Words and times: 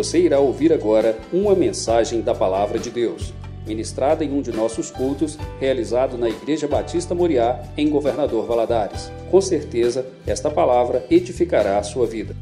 Você 0.00 0.18
irá 0.18 0.40
ouvir 0.40 0.72
agora 0.72 1.20
uma 1.30 1.54
mensagem 1.54 2.22
da 2.22 2.34
Palavra 2.34 2.78
de 2.78 2.90
Deus, 2.90 3.34
ministrada 3.66 4.24
em 4.24 4.32
um 4.32 4.40
de 4.40 4.50
nossos 4.50 4.90
cultos, 4.90 5.36
realizado 5.58 6.16
na 6.16 6.26
Igreja 6.26 6.66
Batista 6.66 7.14
Moriá, 7.14 7.62
em 7.76 7.90
Governador 7.90 8.46
Valadares. 8.46 9.10
Com 9.30 9.42
certeza, 9.42 10.10
esta 10.26 10.50
palavra 10.50 11.06
edificará 11.10 11.78
a 11.78 11.82
sua 11.82 12.06
vida. 12.06 12.34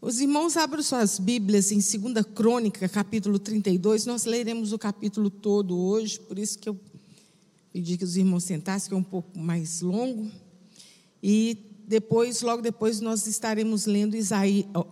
Os 0.00 0.22
irmãos 0.22 0.56
abram 0.56 0.82
suas 0.82 1.18
Bíblias 1.18 1.70
em 1.70 1.76
2 1.76 2.24
Crônica, 2.34 2.88
capítulo 2.88 3.38
32. 3.38 4.06
Nós 4.06 4.24
leremos 4.24 4.72
o 4.72 4.78
capítulo 4.78 5.28
todo 5.28 5.78
hoje, 5.78 6.18
por 6.18 6.38
isso 6.38 6.58
que 6.58 6.70
eu 6.70 6.80
pedi 7.70 7.98
que 7.98 8.04
os 8.04 8.16
irmãos 8.16 8.44
sentassem, 8.44 8.88
que 8.88 8.94
é 8.94 8.96
um 8.96 9.02
pouco 9.02 9.38
mais 9.38 9.82
longo. 9.82 10.30
E 11.22 11.71
depois, 11.92 12.40
logo 12.40 12.62
depois, 12.62 13.00
nós 13.00 13.26
estaremos 13.26 13.84
lendo 13.84 14.16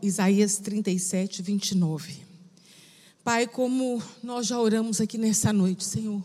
Isaías 0.03 0.59
37, 0.59 1.41
29. 1.41 2.19
Pai, 3.25 3.47
como 3.47 4.03
nós 4.23 4.47
já 4.47 4.61
oramos 4.61 5.01
aqui 5.01 5.17
nessa 5.17 5.51
noite, 5.51 5.83
Senhor, 5.83 6.23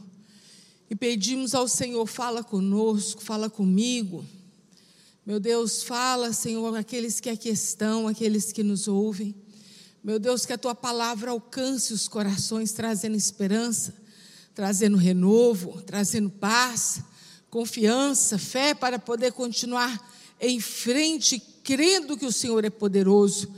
e 0.89 0.95
pedimos 0.95 1.55
ao 1.55 1.67
Senhor, 1.67 2.05
fala 2.05 2.43
conosco, 2.43 3.23
fala 3.23 3.49
comigo 3.49 4.25
meu 5.25 5.39
Deus, 5.39 5.81
fala, 5.81 6.31
Senhor, 6.31 6.77
aqueles 6.77 7.19
que 7.19 7.31
aqui 7.31 7.49
estão, 7.49 8.07
aqueles 8.07 8.51
que 8.51 8.61
nos 8.61 8.87
ouvem. 8.87 9.33
Meu 10.03 10.19
Deus, 10.19 10.45
que 10.45 10.53
a 10.53 10.57
tua 10.57 10.75
palavra 10.75 11.31
alcance 11.31 11.91
os 11.93 12.07
corações, 12.07 12.73
trazendo 12.73 13.17
esperança, 13.17 13.95
trazendo 14.53 14.97
renovo, 14.97 15.81
trazendo 15.81 16.29
paz, 16.29 17.01
confiança, 17.49 18.37
fé 18.37 18.75
para 18.75 18.99
poder 18.99 19.31
continuar 19.31 19.99
em 20.39 20.59
frente, 20.59 21.39
crendo 21.63 22.17
que 22.17 22.25
o 22.25 22.31
Senhor 22.31 22.63
é 22.65 22.69
poderoso. 22.69 23.49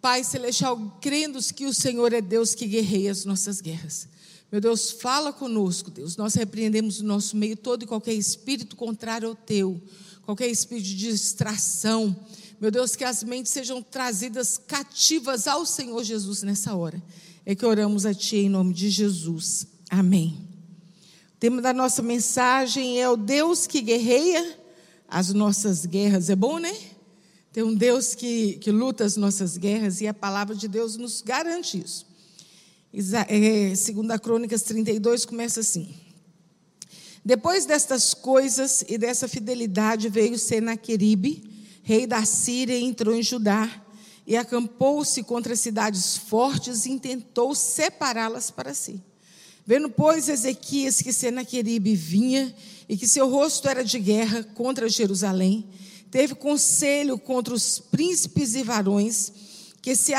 Pai 0.00 0.22
Celestial, 0.22 0.98
crendo 1.00 1.38
que 1.54 1.66
o 1.66 1.74
Senhor 1.74 2.12
é 2.12 2.20
Deus 2.20 2.54
que 2.54 2.66
guerreia 2.66 3.10
as 3.10 3.24
nossas 3.24 3.60
guerras. 3.60 4.08
Meu 4.52 4.60
Deus, 4.60 4.90
fala 4.90 5.32
conosco, 5.32 5.90
Deus. 5.90 6.16
Nós 6.16 6.34
repreendemos 6.34 7.00
o 7.00 7.04
nosso 7.04 7.36
meio 7.36 7.56
todo 7.56 7.82
e 7.82 7.86
qualquer 7.86 8.14
espírito 8.14 8.76
contrário 8.76 9.28
ao 9.28 9.34
teu 9.34 9.80
qualquer 10.24 10.48
espírito 10.48 10.86
de 10.86 10.96
distração. 10.96 12.14
Meu 12.60 12.70
Deus, 12.70 12.96
que 12.96 13.04
as 13.04 13.22
mentes 13.22 13.52
sejam 13.52 13.82
trazidas 13.82 14.58
cativas 14.58 15.46
ao 15.46 15.66
Senhor 15.66 16.02
Jesus 16.02 16.42
nessa 16.42 16.74
hora. 16.74 17.02
É 17.44 17.54
que 17.54 17.66
oramos 17.66 18.06
a 18.06 18.14
Ti 18.14 18.36
em 18.36 18.48
nome 18.48 18.72
de 18.72 18.88
Jesus. 18.88 19.66
Amém. 19.90 20.38
O 21.34 21.38
tema 21.38 21.60
da 21.60 21.74
nossa 21.74 22.00
mensagem 22.00 23.00
é 23.00 23.08
o 23.08 23.16
Deus 23.16 23.66
que 23.66 23.82
guerreia 23.82 24.58
as 25.08 25.32
nossas 25.32 25.86
guerras. 25.86 26.30
É 26.30 26.36
bom, 26.36 26.58
né? 26.58 26.74
Tem 27.52 27.62
um 27.62 27.74
Deus 27.74 28.14
que, 28.14 28.54
que 28.54 28.70
luta 28.70 29.04
as 29.04 29.16
nossas 29.16 29.56
guerras 29.56 30.00
e 30.00 30.08
a 30.08 30.14
palavra 30.14 30.56
de 30.56 30.66
Deus 30.66 30.96
nos 30.96 31.22
garante 31.22 31.78
isso. 31.78 32.06
É, 33.28 33.74
segunda 33.74 34.18
Crônicas 34.18 34.62
32 34.62 35.24
começa 35.24 35.60
assim. 35.60 35.94
Depois 37.24 37.64
destas 37.64 38.12
coisas 38.12 38.84
e 38.88 38.98
dessa 38.98 39.26
fidelidade 39.26 40.08
veio 40.08 40.38
Senaqueribe, 40.38 41.42
rei 41.82 42.06
da 42.06 42.24
Síria, 42.24 42.76
e 42.76 42.84
entrou 42.84 43.14
em 43.14 43.22
Judá 43.22 43.84
e 44.26 44.36
acampou-se 44.36 45.22
contra 45.22 45.54
cidades 45.54 46.16
fortes 46.16 46.86
e 46.86 46.90
intentou 46.90 47.54
separá-las 47.54 48.50
para 48.50 48.74
si. 48.74 49.02
Vendo, 49.66 49.88
pois, 49.88 50.28
Ezequias 50.28 51.00
que 51.00 51.12
Senaqueribe 51.12 51.94
vinha 51.94 52.54
e 52.88 52.96
que 52.96 53.08
seu 53.08 53.30
rosto 53.30 53.68
era 53.68 53.82
de 53.82 53.98
guerra 53.98 54.44
contra 54.54 54.88
Jerusalém, 54.88 55.66
teve 56.10 56.34
conselho 56.34 57.18
contra 57.18 57.54
os 57.54 57.78
príncipes 57.78 58.54
e 58.54 58.62
varões 58.62 59.32
que 59.80 59.96
se, 59.96 60.12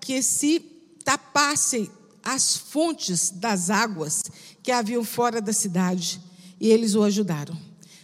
que 0.00 0.22
se 0.22 0.60
tapassem 1.04 1.90
as 2.22 2.56
fontes 2.56 3.30
das 3.30 3.70
águas 3.70 4.22
que 4.62 4.70
haviam 4.70 5.02
fora 5.02 5.40
da 5.40 5.52
cidade 5.52 6.20
e 6.60 6.68
eles 6.68 6.94
o 6.94 7.02
ajudaram. 7.02 7.56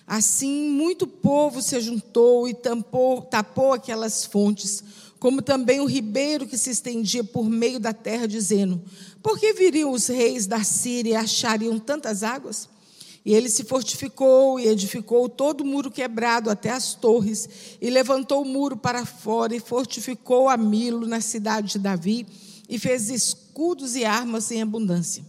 Assim, 0.07 0.71
muito 0.71 1.07
povo 1.07 1.61
se 1.61 1.79
juntou 1.81 2.49
e 2.49 2.55
tampou, 2.55 3.23
tapou 3.23 3.73
aquelas 3.73 4.25
fontes, 4.25 4.83
como 5.19 5.41
também 5.41 5.81
o 5.81 5.87
ribeiro 5.87 6.47
que 6.47 6.59
se 6.59 6.71
estendia 6.71 7.25
por 7.25 7.49
meio 7.49 7.81
da 7.81 7.93
terra, 7.93 8.27
dizendo: 8.27 8.83
Por 9.23 9.39
que 9.39 9.53
viriam 9.53 9.91
os 9.91 10.07
reis 10.07 10.47
da 10.47 10.63
Síria 10.63 11.13
e 11.13 11.17
achariam 11.17 11.79
tantas 11.79 12.23
águas? 12.23 12.69
E 13.25 13.35
ele 13.35 13.49
se 13.49 13.65
fortificou 13.65 14.61
e 14.61 14.69
edificou 14.69 15.29
todo 15.29 15.63
o 15.63 15.67
muro 15.67 15.91
quebrado 15.91 16.49
até 16.49 16.71
as 16.71 16.95
torres, 16.95 17.49
e 17.81 17.91
levantou 17.91 18.43
o 18.43 18.49
muro 18.49 18.77
para 18.77 19.05
fora, 19.05 19.55
e 19.55 19.61
fortificou 19.61 20.49
a 20.49 20.57
Milo 20.57 21.07
na 21.07 21.21
cidade 21.21 21.73
de 21.73 21.79
Davi, 21.81 22.27
e 22.69 22.79
fez 22.79 23.11
escudos 23.11 23.97
e 23.97 24.05
armas 24.05 24.51
em 24.51 24.63
abundância 24.63 25.25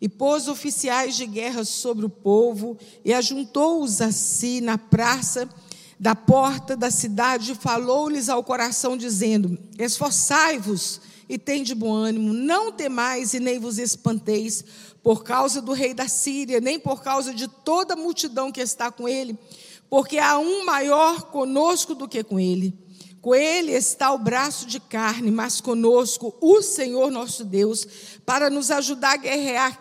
e 0.00 0.08
pôs 0.08 0.48
oficiais 0.48 1.16
de 1.16 1.24
guerra 1.24 1.64
sobre 1.64 2.04
o 2.04 2.10
povo 2.10 2.76
e 3.02 3.14
ajuntou-os 3.14 4.02
a 4.02 4.12
si 4.12 4.60
na 4.60 4.76
praça 4.76 5.48
da 5.98 6.14
porta 6.14 6.76
da 6.76 6.90
cidade 6.90 7.54
falou-lhes 7.54 8.28
ao 8.28 8.42
coração, 8.42 8.96
dizendo: 8.96 9.58
Esforçai-vos 9.78 11.00
e 11.28 11.38
tende 11.38 11.74
bom 11.74 11.92
ânimo, 11.92 12.32
não 12.32 12.72
temais 12.72 13.34
e 13.34 13.40
nem 13.40 13.58
vos 13.58 13.78
espanteis 13.78 14.64
por 15.02 15.22
causa 15.22 15.60
do 15.60 15.72
rei 15.72 15.94
da 15.94 16.08
Síria, 16.08 16.60
nem 16.60 16.78
por 16.78 17.02
causa 17.02 17.32
de 17.34 17.46
toda 17.46 17.94
a 17.94 17.96
multidão 17.96 18.50
que 18.50 18.60
está 18.60 18.90
com 18.90 19.08
ele, 19.08 19.38
porque 19.88 20.18
há 20.18 20.38
um 20.38 20.64
maior 20.64 21.22
conosco 21.24 21.94
do 21.94 22.08
que 22.08 22.24
com 22.24 22.40
ele. 22.40 22.76
Com 23.20 23.34
ele 23.34 23.72
está 23.72 24.12
o 24.12 24.18
braço 24.18 24.66
de 24.66 24.78
carne, 24.78 25.30
mas 25.30 25.58
conosco 25.58 26.36
o 26.42 26.60
Senhor 26.60 27.10
nosso 27.10 27.42
Deus, 27.42 27.86
para 28.26 28.50
nos 28.50 28.70
ajudar 28.70 29.12
a 29.12 29.16
guerrear, 29.16 29.80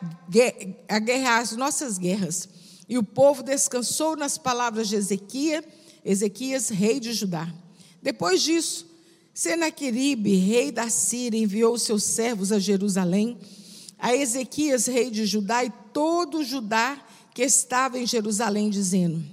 a 0.88 1.00
guerrear 1.00 1.42
as 1.42 1.52
nossas 1.52 1.98
guerras. 1.98 2.48
E 2.88 2.98
o 2.98 3.04
povo 3.04 3.44
descansou 3.44 4.16
nas 4.16 4.38
palavras 4.38 4.88
de 4.88 4.96
Ezequias, 4.96 5.66
Ezequias, 6.06 6.70
rei 6.70 7.00
de 7.00 7.14
Judá. 7.14 7.54
Depois 8.02 8.42
disso, 8.42 8.88
Senaqueribe, 9.34 10.36
rei 10.36 10.72
da 10.72 10.90
Síria, 10.90 11.40
enviou 11.40 11.78
seus 11.80 12.04
servos 12.04 12.52
a 12.52 12.60
Jerusalém, 12.60 13.38
a 13.98 14.16
Ezequias, 14.16 14.86
rei 14.86 15.10
de 15.10 15.26
Judá, 15.26 15.64
e 15.64 15.72
todo 15.94 16.44
Judá 16.44 17.02
que 17.34 17.42
estava 17.42 17.98
em 17.98 18.06
Jerusalém, 18.06 18.70
dizendo: 18.70 19.24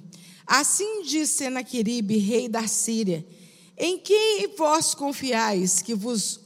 Assim 0.47 1.03
diz 1.03 1.29
Senaqueribe, 1.31 2.17
rei 2.17 2.49
da 2.49 2.67
Síria, 2.67 3.27
em 3.77 3.99
quem 3.99 4.55
vós 4.57 4.95
confiais 4.95 5.83
que 5.83 5.95
vos, 5.95 6.41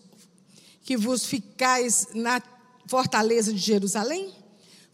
que 0.82 0.96
vos 0.96 1.24
ficais 1.24 2.08
na 2.14 2.42
fortaleza 2.86 3.52
de 3.52 3.58
Jerusalém? 3.58 4.32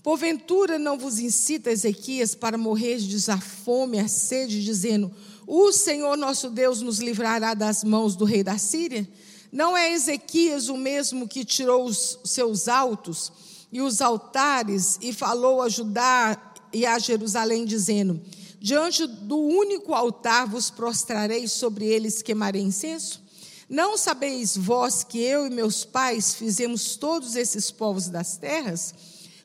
Porventura 0.02 0.78
não 0.78 0.98
vos 0.98 1.18
incita 1.18 1.70
Ezequias 1.70 2.34
para 2.34 2.56
morrerdes 2.56 3.28
a 3.28 3.38
fome, 3.38 3.98
a 3.98 4.08
sede, 4.08 4.64
dizendo: 4.64 5.12
O 5.46 5.70
Senhor 5.72 6.16
nosso 6.16 6.48
Deus 6.48 6.80
nos 6.80 7.00
livrará 7.00 7.52
das 7.52 7.84
mãos 7.84 8.16
do 8.16 8.24
rei 8.24 8.42
da 8.42 8.56
Síria? 8.56 9.06
Não 9.52 9.76
é 9.76 9.92
Ezequias 9.92 10.68
o 10.68 10.76
mesmo 10.76 11.28
que 11.28 11.44
tirou 11.44 11.84
os 11.84 12.18
seus 12.24 12.66
altos 12.66 13.30
e 13.70 13.82
os 13.82 14.00
altares 14.00 14.98
e 15.02 15.12
falou 15.12 15.60
a 15.60 15.68
Judá 15.68 16.54
e 16.72 16.86
a 16.86 16.98
Jerusalém, 16.98 17.66
dizendo: 17.66 18.18
Diante 18.58 19.06
do 19.06 19.38
único 19.38 19.92
altar 19.92 20.46
vos 20.46 20.70
prostrarei, 20.70 21.46
sobre 21.46 21.84
eles 21.84 22.22
queimarei 22.22 22.62
incenso? 22.62 23.22
Não 23.68 23.98
sabeis 23.98 24.56
vós 24.56 25.04
que 25.04 25.18
eu 25.18 25.46
e 25.46 25.50
meus 25.50 25.84
pais 25.84 26.34
fizemos 26.34 26.96
todos 26.96 27.36
esses 27.36 27.70
povos 27.70 28.08
das 28.08 28.36
terras? 28.36 28.94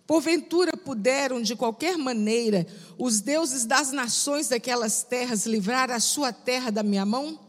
Porventura 0.08 0.78
puderam, 0.78 1.42
de 1.42 1.56
qualquer 1.56 1.98
maneira, 1.98 2.66
os 2.98 3.22
deuses 3.22 3.66
das 3.66 3.92
nações 3.92 4.48
daquelas 4.48 5.04
terras 5.04 5.46
livrar 5.46 5.90
a 5.90 6.00
sua 6.00 6.32
terra 6.32 6.72
da 6.72 6.84
minha 6.84 7.06
mão? 7.06 7.40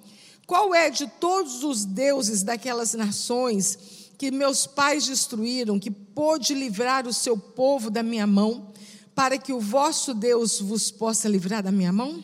Qual 0.47 0.75
é 0.75 0.89
de 0.91 1.07
todos 1.21 1.65
os 1.65 1.85
deuses 1.85 2.43
daquelas 2.43 2.95
nações 2.95 3.79
que 4.17 4.31
meus 4.31 4.67
pais 4.67 5.07
destruíram, 5.07 5.79
que 5.79 5.91
pôde 5.91 6.55
livrar 6.55 7.07
o 7.07 7.13
seu 7.13 7.37
povo 7.37 7.91
da 7.91 8.03
minha 8.03 8.27
mão? 8.27 8.73
para 9.17 9.39
que 9.39 9.51
o 9.51 9.59
vosso 9.59 10.13
Deus 10.13 10.61
vos 10.61 10.91
possa 10.91 11.27
livrar 11.27 11.63
da 11.63 11.73
minha 11.73 11.91
mão? 11.91 12.23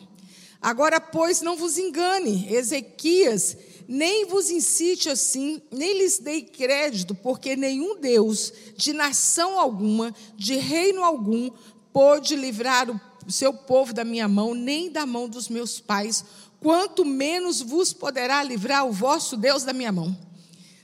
Agora, 0.61 1.01
pois, 1.01 1.41
não 1.41 1.57
vos 1.57 1.79
engane, 1.79 2.53
Ezequias, 2.53 3.57
nem 3.93 4.25
vos 4.25 4.49
incite 4.49 5.07
assim, 5.07 5.61
nem 5.71 5.95
lhes 5.99 6.17
dei 6.17 6.41
crédito, 6.41 7.13
porque 7.13 7.55
nenhum 7.55 7.99
Deus 7.99 8.51
de 8.75 8.91
nação 8.91 9.59
alguma, 9.59 10.15
de 10.35 10.55
reino 10.55 11.03
algum, 11.03 11.51
pôde 11.93 12.35
livrar 12.35 12.89
o 12.89 13.31
seu 13.31 13.53
povo 13.53 13.93
da 13.93 14.03
minha 14.03 14.27
mão, 14.27 14.55
nem 14.55 14.91
da 14.91 15.05
mão 15.05 15.29
dos 15.29 15.47
meus 15.47 15.79
pais, 15.79 16.25
quanto 16.59 17.05
menos 17.05 17.61
vos 17.61 17.93
poderá 17.93 18.41
livrar 18.41 18.87
o 18.87 18.91
vosso 18.91 19.37
Deus 19.37 19.63
da 19.63 19.73
minha 19.73 19.91
mão. 19.91 20.17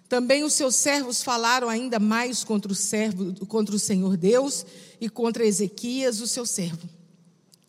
Também 0.08 0.44
os 0.44 0.54
seus 0.54 0.76
servos 0.76 1.24
falaram 1.24 1.68
ainda 1.68 2.00
mais 2.00 2.44
contra 2.44 2.72
o 2.72 2.76
servo, 2.76 3.44
contra 3.48 3.76
o 3.76 3.80
Senhor 3.80 4.18
Deus, 4.18 4.64
e 5.02 5.10
contra 5.10 5.44
Ezequias, 5.44 6.22
o 6.22 6.28
seu 6.28 6.46
servo. 6.46 6.88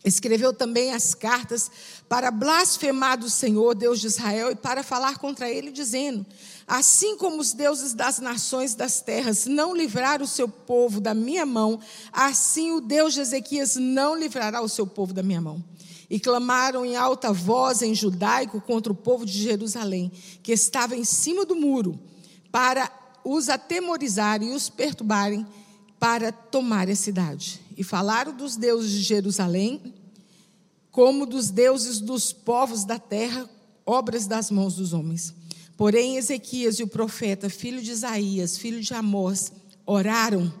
Escreveu 0.03 0.51
também 0.51 0.93
as 0.93 1.13
cartas 1.13 1.69
para 2.09 2.31
blasfemar 2.31 3.19
do 3.19 3.29
Senhor, 3.29 3.75
Deus 3.75 3.99
de 3.99 4.07
Israel, 4.07 4.51
e 4.51 4.55
para 4.55 4.81
falar 4.81 5.19
contra 5.19 5.47
ele, 5.47 5.71
dizendo: 5.71 6.25
Assim 6.67 7.15
como 7.17 7.39
os 7.39 7.53
deuses 7.53 7.93
das 7.93 8.17
nações 8.17 8.73
das 8.73 8.99
terras 8.99 9.45
não 9.45 9.75
livraram 9.75 10.25
o 10.25 10.27
seu 10.27 10.49
povo 10.49 10.99
da 10.99 11.13
minha 11.13 11.45
mão, 11.45 11.79
assim 12.11 12.71
o 12.71 12.81
Deus 12.81 13.13
de 13.13 13.21
Ezequias 13.21 13.75
não 13.75 14.15
livrará 14.15 14.59
o 14.61 14.69
seu 14.69 14.87
povo 14.87 15.13
da 15.13 15.21
minha 15.21 15.39
mão. 15.39 15.63
E 16.09 16.19
clamaram 16.19 16.83
em 16.83 16.95
alta 16.95 17.31
voz 17.31 17.83
em 17.83 17.93
judaico 17.93 18.59
contra 18.59 18.91
o 18.91 18.95
povo 18.95 19.23
de 19.23 19.33
Jerusalém, 19.33 20.11
que 20.41 20.51
estava 20.51 20.95
em 20.95 21.05
cima 21.05 21.45
do 21.45 21.55
muro, 21.55 21.99
para 22.51 22.91
os 23.23 23.49
atemorizarem 23.49 24.49
e 24.49 24.55
os 24.55 24.67
perturbarem, 24.67 25.45
para 25.99 26.31
tomar 26.31 26.89
a 26.89 26.95
cidade. 26.95 27.60
E 27.77 27.83
falaram 27.83 28.35
dos 28.35 28.55
deuses 28.55 28.91
de 28.91 29.01
Jerusalém, 29.01 29.93
como 30.91 31.25
dos 31.25 31.49
deuses 31.49 31.99
dos 31.99 32.33
povos 32.33 32.83
da 32.83 32.99
terra, 32.99 33.49
obras 33.85 34.27
das 34.27 34.51
mãos 34.51 34.75
dos 34.75 34.93
homens. 34.93 35.33
Porém, 35.77 36.17
Ezequias 36.17 36.79
e 36.79 36.83
o 36.83 36.87
profeta, 36.87 37.49
filho 37.49 37.81
de 37.81 37.91
Isaías, 37.91 38.57
filho 38.57 38.81
de 38.81 38.93
Amós, 38.93 39.51
oraram 39.85 40.53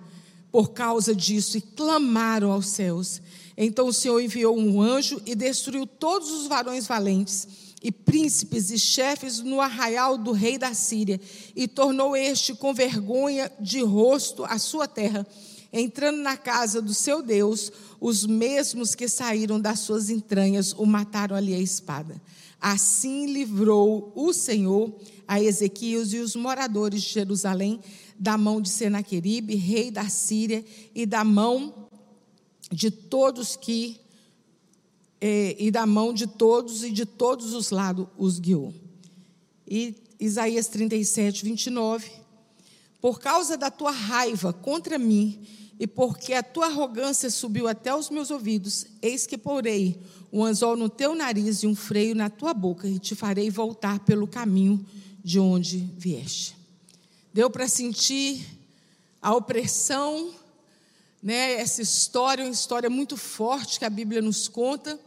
por 0.51 0.71
causa 0.71 1.15
disso 1.15 1.57
e 1.57 1.61
clamaram 1.61 2.51
aos 2.51 2.67
céus. 2.67 3.21
Então 3.55 3.87
o 3.87 3.93
Senhor 3.93 4.19
enviou 4.19 4.57
um 4.57 4.81
anjo 4.81 5.21
e 5.25 5.35
destruiu 5.35 5.85
todos 5.85 6.31
os 6.31 6.47
varões 6.47 6.87
valentes 6.87 7.47
e 7.81 7.91
príncipes 7.91 8.69
e 8.69 8.77
chefes 8.77 9.39
no 9.39 9.59
arraial 9.59 10.17
do 10.17 10.31
rei 10.31 10.57
da 10.57 10.73
Síria, 10.73 11.19
e 11.55 11.67
tornou 11.67 12.15
este 12.15 12.53
com 12.53 12.73
vergonha 12.73 13.51
de 13.59 13.81
rosto 13.81 14.45
a 14.45 14.59
sua 14.59 14.87
terra, 14.87 15.25
entrando 15.71 16.17
na 16.17 16.35
casa 16.35 16.81
do 16.81 16.93
seu 16.93 17.21
Deus, 17.21 17.71
os 17.99 18.25
mesmos 18.25 18.95
que 18.95 19.07
saíram 19.07 19.59
das 19.59 19.79
suas 19.79 20.09
entranhas 20.09 20.73
o 20.73 20.85
mataram 20.85 21.35
ali 21.35 21.53
a 21.53 21.59
espada. 21.59 22.21
Assim 22.59 23.25
livrou 23.25 24.11
o 24.15 24.33
Senhor 24.33 24.93
a 25.27 25.41
Ezequias 25.41 26.13
e 26.13 26.17
os 26.17 26.35
moradores 26.35 27.01
de 27.01 27.09
Jerusalém 27.09 27.79
da 28.19 28.37
mão 28.37 28.61
de 28.61 28.69
Senaqueribe, 28.69 29.55
rei 29.55 29.89
da 29.89 30.07
Síria, 30.07 30.63
e 30.93 31.05
da 31.05 31.23
mão 31.23 31.89
de 32.71 32.91
todos 32.91 33.55
que 33.55 33.99
é, 35.19 35.55
e 35.59 35.69
da 35.69 35.85
mão 35.85 36.13
de 36.13 36.25
todos 36.25 36.83
e 36.83 36.91
de 36.91 37.05
todos 37.05 37.53
os 37.53 37.69
lados 37.69 38.07
os 38.17 38.39
guiou. 38.39 38.73
E 39.67 39.95
Isaías 40.19 40.67
37, 40.67 41.45
29. 41.45 42.20
Por 43.01 43.19
causa 43.19 43.57
da 43.57 43.71
tua 43.71 43.91
raiva 43.91 44.53
contra 44.53 44.97
mim, 44.97 45.45
e 45.79 45.87
porque 45.87 46.33
a 46.33 46.43
tua 46.43 46.67
arrogância 46.67 47.29
subiu 47.31 47.67
até 47.67 47.93
os 47.93 48.11
meus 48.11 48.29
ouvidos, 48.29 48.85
eis 49.01 49.25
que 49.25 49.35
porei 49.35 49.99
um 50.31 50.43
anzol 50.45 50.77
no 50.77 50.87
teu 50.87 51.15
nariz 51.15 51.63
e 51.63 51.67
um 51.67 51.75
freio 51.75 52.15
na 52.15 52.29
tua 52.29 52.53
boca, 52.53 52.87
e 52.87 52.99
te 52.99 53.15
farei 53.15 53.49
voltar 53.49 53.99
pelo 54.01 54.27
caminho 54.27 54.85
de 55.23 55.39
onde 55.39 55.79
vieste. 55.97 56.55
Deu 57.33 57.49
para 57.49 57.67
sentir 57.67 58.45
a 59.21 59.33
opressão, 59.35 60.31
né? 61.21 61.53
Essa 61.53 61.81
história, 61.81 62.43
uma 62.43 62.51
história 62.51 62.89
muito 62.89 63.17
forte 63.17 63.79
que 63.79 63.85
a 63.85 63.89
Bíblia 63.89 64.21
nos 64.21 64.47
conta 64.47 64.99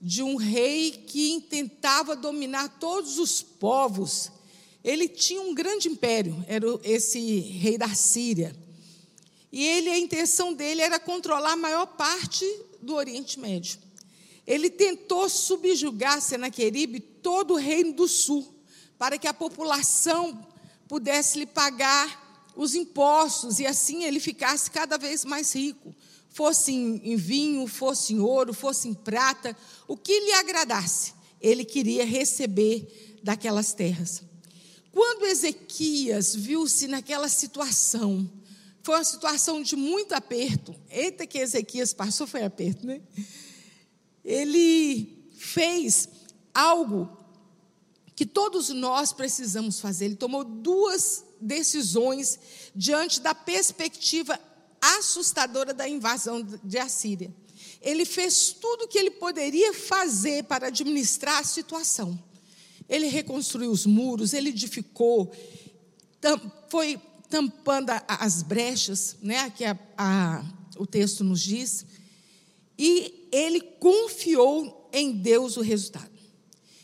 de 0.00 0.22
um 0.22 0.36
rei 0.36 0.92
que 0.92 1.40
tentava 1.50 2.16
dominar 2.16 2.68
todos 2.78 3.18
os 3.18 3.42
povos. 3.42 4.30
Ele 4.82 5.08
tinha 5.08 5.40
um 5.42 5.54
grande 5.54 5.88
império, 5.88 6.44
era 6.48 6.66
esse 6.82 7.40
rei 7.40 7.76
da 7.76 7.88
Síria. 7.94 8.54
E 9.52 9.66
ele, 9.66 9.90
a 9.90 9.98
intenção 9.98 10.52
dele 10.52 10.80
era 10.80 10.98
controlar 10.98 11.52
a 11.52 11.56
maior 11.56 11.86
parte 11.86 12.46
do 12.80 12.94
Oriente 12.94 13.38
Médio. 13.38 13.78
Ele 14.46 14.70
tentou 14.70 15.28
subjugar 15.28 16.20
Senaqueribe 16.20 17.00
todo 17.00 17.54
o 17.54 17.58
reino 17.58 17.92
do 17.92 18.08
sul, 18.08 18.54
para 18.98 19.18
que 19.18 19.26
a 19.28 19.34
população 19.34 20.46
pudesse 20.88 21.38
lhe 21.38 21.46
pagar 21.46 22.50
os 22.56 22.74
impostos 22.74 23.60
e 23.60 23.66
assim 23.66 24.04
ele 24.04 24.18
ficasse 24.18 24.70
cada 24.70 24.98
vez 24.98 25.24
mais 25.24 25.54
rico 25.54 25.94
fosse 26.30 26.72
em, 26.72 27.16
vinho, 27.16 27.66
fosse 27.66 28.14
em 28.14 28.20
ouro, 28.20 28.54
fosse 28.54 28.88
em 28.88 28.94
prata, 28.94 29.56
o 29.86 29.96
que 29.96 30.18
lhe 30.20 30.32
agradasse, 30.32 31.12
ele 31.40 31.64
queria 31.64 32.04
receber 32.04 33.20
daquelas 33.22 33.74
terras. 33.74 34.22
Quando 34.92 35.26
Ezequias 35.26 36.34
viu-se 36.34 36.88
naquela 36.88 37.28
situação, 37.28 38.30
foi 38.82 38.96
uma 38.96 39.04
situação 39.04 39.62
de 39.62 39.76
muito 39.76 40.12
aperto. 40.12 40.74
Eita, 40.88 41.26
que 41.26 41.38
Ezequias 41.38 41.92
passou, 41.92 42.26
foi 42.26 42.42
aperto, 42.42 42.86
né? 42.86 43.00
Ele 44.24 45.30
fez 45.36 46.08
algo 46.54 47.16
que 48.16 48.26
todos 48.26 48.68
nós 48.70 49.12
precisamos 49.12 49.80
fazer. 49.80 50.06
Ele 50.06 50.16
tomou 50.16 50.44
duas 50.44 51.24
decisões 51.40 52.38
diante 52.74 53.20
da 53.20 53.34
perspectiva 53.34 54.38
assustadora 54.80 55.72
da 55.72 55.88
invasão 55.88 56.42
de 56.42 56.78
Assíria. 56.78 57.34
Ele 57.80 58.04
fez 58.04 58.50
tudo 58.52 58.84
o 58.84 58.88
que 58.88 58.98
ele 58.98 59.10
poderia 59.12 59.72
fazer 59.72 60.44
para 60.44 60.66
administrar 60.66 61.38
a 61.38 61.44
situação. 61.44 62.18
Ele 62.90 63.06
reconstruiu 63.06 63.70
os 63.70 63.86
muros, 63.86 64.34
ele 64.34 64.50
edificou, 64.50 65.32
foi 66.68 67.00
tampando 67.30 67.90
as 68.06 68.42
brechas, 68.42 69.16
né, 69.22 69.48
que 69.48 69.64
a, 69.64 69.78
a, 69.96 70.44
o 70.76 70.84
texto 70.84 71.24
nos 71.24 71.40
diz, 71.40 71.86
e 72.76 73.28
ele 73.30 73.60
confiou 73.60 74.90
em 74.92 75.12
Deus 75.12 75.56
o 75.56 75.62
resultado. 75.62 76.10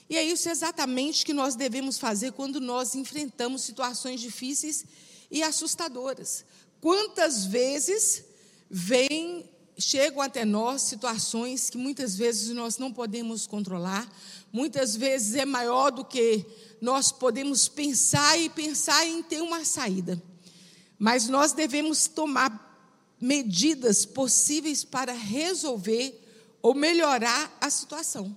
E 0.08 0.17
é 0.17 0.23
isso 0.23 0.49
exatamente 0.49 1.25
que 1.25 1.35
nós 1.35 1.56
devemos 1.56 1.99
fazer 1.99 2.32
quando 2.32 2.61
nós 2.61 2.94
enfrentamos 2.94 3.62
situações 3.62 4.20
difíceis 4.20 4.85
e 5.31 5.43
assustadoras. 5.43 6.44
Quantas 6.81 7.44
vezes 7.44 8.25
vem, 8.70 9.50
chegam 9.76 10.20
até 10.20 10.44
nós 10.44 10.82
situações 10.82 11.69
que 11.69 11.76
muitas 11.76 12.14
vezes 12.14 12.50
nós 12.50 12.79
não 12.79 12.93
podemos 12.93 13.47
controlar, 13.47 14.09
muitas 14.56 14.97
vezes 14.97 15.35
é 15.35 15.44
maior 15.44 15.91
do 15.91 16.03
que 16.03 16.47
nós 16.81 17.12
podemos 17.12 17.69
pensar 17.69 18.38
e 18.38 18.49
pensar 18.49 19.06
em 19.06 19.23
ter 19.23 19.43
uma 19.43 19.67
saída. 19.67 20.20
Mas 20.99 21.29
nós 21.29 21.53
devemos 21.53 22.08
tomar 22.08 22.64
medidas 23.20 24.06
possíveis 24.06 24.82
para 24.82 25.12
resolver 25.12 26.19
ou 26.62 26.73
melhorar 26.73 27.55
a 27.61 27.69
situação. 27.69 28.35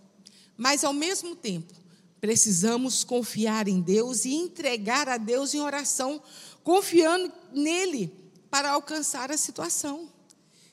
Mas, 0.57 0.83
ao 0.83 0.91
mesmo 0.91 1.37
tempo, 1.37 1.73
precisamos 2.19 3.05
confiar 3.05 3.69
em 3.69 3.79
Deus 3.79 4.25
e 4.25 4.33
entregar 4.33 5.07
a 5.07 5.15
Deus 5.15 5.53
em 5.53 5.61
oração, 5.61 6.21
confiando 6.65 7.31
nele 7.53 8.13
para 8.51 8.71
alcançar 8.71 9.31
a 9.31 9.37
situação. 9.37 10.11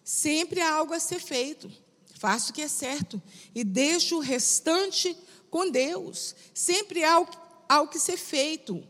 Sempre 0.03 0.61
há 0.61 0.75
algo 0.75 0.93
a 0.93 0.99
ser 0.99 1.21
feito. 1.21 1.71
Faça 2.19 2.51
o 2.51 2.55
que 2.55 2.63
é 2.63 2.69
certo 2.69 3.23
e 3.55 3.63
deixe 3.63 4.15
o 4.15 4.19
restante 4.19 5.17
com 5.51 5.71
Deus. 5.71 6.35
Sempre 6.55 7.05
há 7.05 7.27
algo 7.69 7.91
que 7.91 7.99
ser 7.99 8.17
feito. 8.17 8.83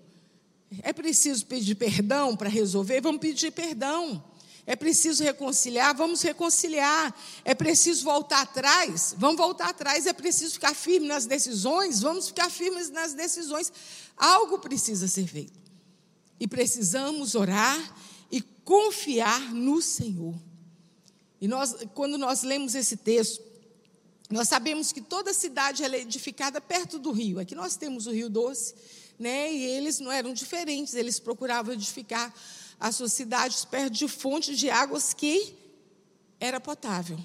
É 0.83 0.93
preciso 0.93 1.47
pedir 1.47 1.75
perdão 1.75 2.37
para 2.37 2.49
resolver? 2.49 3.01
Vamos 3.01 3.21
pedir 3.21 3.51
perdão. 3.51 4.23
É 4.67 4.75
preciso 4.75 5.23
reconciliar? 5.23 5.97
Vamos 5.97 6.23
reconciliar. 6.23 7.15
É 7.45 7.55
preciso 7.55 8.05
voltar 8.05 8.43
atrás? 8.43 9.15
Vamos 9.17 9.37
voltar 9.37 9.69
atrás. 9.69 10.07
É 10.07 10.13
preciso 10.13 10.55
ficar 10.55 10.75
firme 10.75 11.07
nas 11.07 11.25
decisões? 11.27 12.01
Vamos 12.01 12.29
ficar 12.29 12.51
firmes 12.51 12.91
nas 12.91 13.15
decisões. 13.15 13.73
Algo 14.17 14.59
precisa 14.59 15.07
ser 15.07 15.27
feito. 15.27 15.59
E 16.41 16.49
precisamos 16.49 17.35
orar 17.35 17.79
confiar 18.67 19.55
no 19.55 19.81
Senhor. 19.81 20.35
E 21.41 21.47
nós, 21.47 21.77
quando 21.95 22.19
nós 22.19 22.43
lemos 22.43 22.75
esse 22.75 22.97
texto, 22.97 23.41
nós 24.31 24.49
sabemos 24.49 24.91
que 24.91 25.01
toda 25.01 25.33
cidade 25.33 25.85
é 25.85 26.01
edificada 26.01 26.61
perto 26.61 26.99
do 26.99 27.13
rio. 27.13 27.39
Aqui 27.39 27.55
nós 27.55 27.77
temos 27.77 28.07
o 28.07 28.11
Rio 28.11 28.29
Doce, 28.29 28.75
né? 29.19 29.53
E 29.53 29.65
eles 29.65 30.01
não 30.01 30.11
eram 30.11 30.33
diferentes, 30.33 30.95
eles 30.95 31.21
procuravam 31.21 31.75
edificar 31.75 32.35
as 32.79 32.97
suas 32.97 33.13
cidades 33.13 33.65
perto 33.65 33.93
de 33.93 34.09
fontes 34.09 34.59
de 34.59 34.69
águas 34.69 35.15
que 35.15 35.55
era 36.41 36.61
potável. 36.61 37.19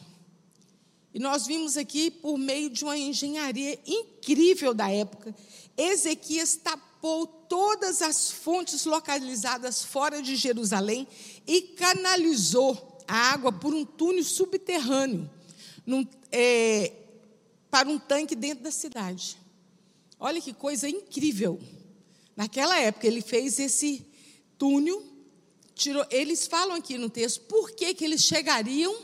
E 1.13 1.19
nós 1.19 1.45
vimos 1.45 1.75
aqui, 1.75 2.09
por 2.09 2.37
meio 2.37 2.69
de 2.69 2.83
uma 2.83 2.97
engenharia 2.97 3.77
incrível 3.85 4.73
da 4.73 4.89
época, 4.89 5.35
Ezequias 5.75 6.55
tapou 6.55 7.25
todas 7.25 8.01
as 8.01 8.31
fontes 8.31 8.85
localizadas 8.85 9.83
fora 9.83 10.21
de 10.21 10.35
Jerusalém 10.35 11.07
e 11.45 11.61
canalizou 11.61 12.99
a 13.07 13.31
água 13.31 13.51
por 13.51 13.73
um 13.73 13.83
túnel 13.83 14.23
subterrâneo 14.23 15.29
num, 15.85 16.07
é, 16.31 16.93
para 17.69 17.89
um 17.89 17.99
tanque 17.99 18.35
dentro 18.35 18.63
da 18.63 18.71
cidade. 18.71 19.37
Olha 20.19 20.41
que 20.41 20.53
coisa 20.53 20.87
incrível. 20.87 21.59
Naquela 22.35 22.79
época, 22.79 23.07
ele 23.07 23.21
fez 23.21 23.59
esse 23.59 24.05
túnel. 24.57 25.03
Tirou, 25.73 26.05
eles 26.11 26.47
falam 26.47 26.75
aqui 26.75 26.97
no 26.97 27.09
texto 27.09 27.41
por 27.41 27.71
que, 27.71 27.93
que 27.93 28.05
eles 28.05 28.21
chegariam 28.21 28.95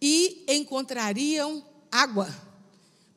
e 0.00 0.44
encontrariam 0.48 1.64
água. 1.90 2.34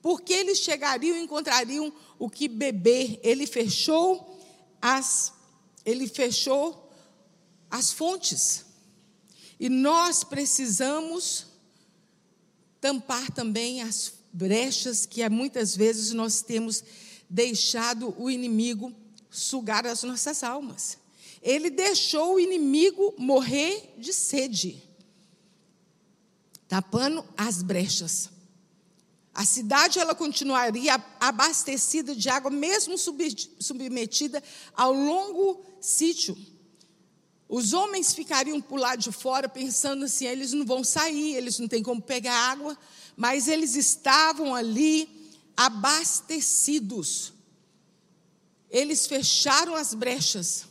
Porque 0.02 0.34
eles 0.34 0.60
chegariam 0.60 1.18
e 1.18 1.24
encontrariam 1.24 1.94
o 2.20 2.30
que 2.30 2.48
beber. 2.48 3.20
Ele 3.24 3.48
fechou 3.48 4.38
as 4.82 5.34
ele 5.86 6.08
fechou 6.08 6.92
as 7.70 7.92
fontes. 7.92 8.66
E 9.60 9.70
nós 9.70 10.24
precisamos 10.24 11.46
tampar 12.86 13.32
também 13.32 13.82
as 13.82 14.14
brechas 14.32 15.08
que 15.08 15.28
muitas 15.28 15.76
vezes 15.76 16.12
nós 16.12 16.44
temos 16.44 16.84
deixado 17.28 18.14
o 18.16 18.30
inimigo 18.30 18.94
sugar 19.28 19.88
as 19.88 20.04
nossas 20.04 20.44
almas. 20.44 21.00
Ele 21.42 21.72
deixou 21.72 22.36
o 22.36 22.40
inimigo 22.40 23.16
morrer 23.18 23.96
de 23.98 24.14
sede, 24.14 24.84
tapando 26.68 27.26
as 27.36 27.64
brechas. 27.64 28.30
A 29.34 29.44
cidade 29.44 29.98
ela 29.98 30.14
continuaria 30.14 31.04
abastecida 31.20 32.16
de 32.16 32.30
água, 32.30 32.52
mesmo 32.52 33.00
submetida 33.00 34.44
ao 34.76 34.94
longo 34.94 35.66
sítio. 35.82 36.38
Os 37.48 37.74
homens 37.74 38.14
ficariam 38.14 38.60
por 38.60 38.80
lá 38.80 38.96
de 38.96 39.12
fora 39.12 39.48
pensando 39.48 40.06
assim: 40.06 40.26
eles 40.26 40.52
não 40.54 40.66
vão 40.66 40.84
sair, 40.84 41.36
eles 41.36 41.60
não 41.60 41.68
têm 41.68 41.84
como 41.84 42.02
pegar 42.02 42.34
água, 42.34 42.78
mas 43.16 43.48
eles 43.48 43.76
estavam 43.76 44.56
ali 44.56 45.32
abastecidos. 45.56 47.34
Eles 48.70 49.06
fecharam 49.06 49.76
as 49.76 49.94
brechas. 49.94 50.66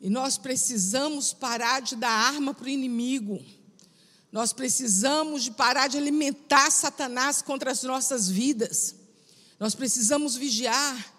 E 0.00 0.08
nós 0.08 0.38
precisamos 0.38 1.32
parar 1.32 1.80
de 1.80 1.96
dar 1.96 2.10
arma 2.10 2.54
para 2.54 2.66
o 2.66 2.68
inimigo. 2.68 3.44
Nós 4.30 4.52
precisamos 4.52 5.42
de 5.42 5.50
parar 5.50 5.88
de 5.88 5.96
alimentar 5.96 6.70
Satanás 6.70 7.42
contra 7.42 7.72
as 7.72 7.82
nossas 7.82 8.28
vidas. 8.28 8.94
Nós 9.58 9.74
precisamos 9.74 10.36
vigiar, 10.36 11.12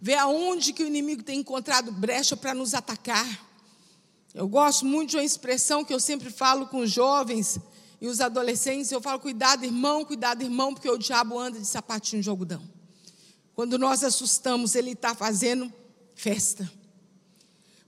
ver 0.00 0.14
aonde 0.14 0.72
que 0.72 0.82
o 0.82 0.86
inimigo 0.86 1.22
tem 1.22 1.40
encontrado 1.40 1.90
brecha 1.92 2.36
para 2.36 2.54
nos 2.54 2.74
atacar. 2.74 3.46
Eu 4.34 4.46
gosto 4.46 4.84
muito 4.84 5.10
de 5.10 5.16
uma 5.16 5.24
expressão 5.24 5.84
que 5.84 5.92
eu 5.92 5.98
sempre 5.98 6.30
falo 6.30 6.66
com 6.66 6.78
os 6.80 6.90
jovens 6.90 7.58
e 8.00 8.06
os 8.06 8.20
adolescentes, 8.20 8.92
eu 8.92 9.00
falo 9.00 9.18
cuidado, 9.18 9.64
irmão, 9.64 10.04
cuidado, 10.04 10.42
irmão, 10.42 10.72
porque 10.72 10.88
o 10.88 10.96
diabo 10.96 11.38
anda 11.38 11.58
de 11.58 11.66
sapatinho 11.66 12.22
de 12.22 12.28
algodão. 12.28 12.62
Quando 13.54 13.76
nós 13.76 14.04
assustamos, 14.04 14.76
ele 14.76 14.92
está 14.92 15.16
fazendo 15.16 15.72
festa. 16.14 16.70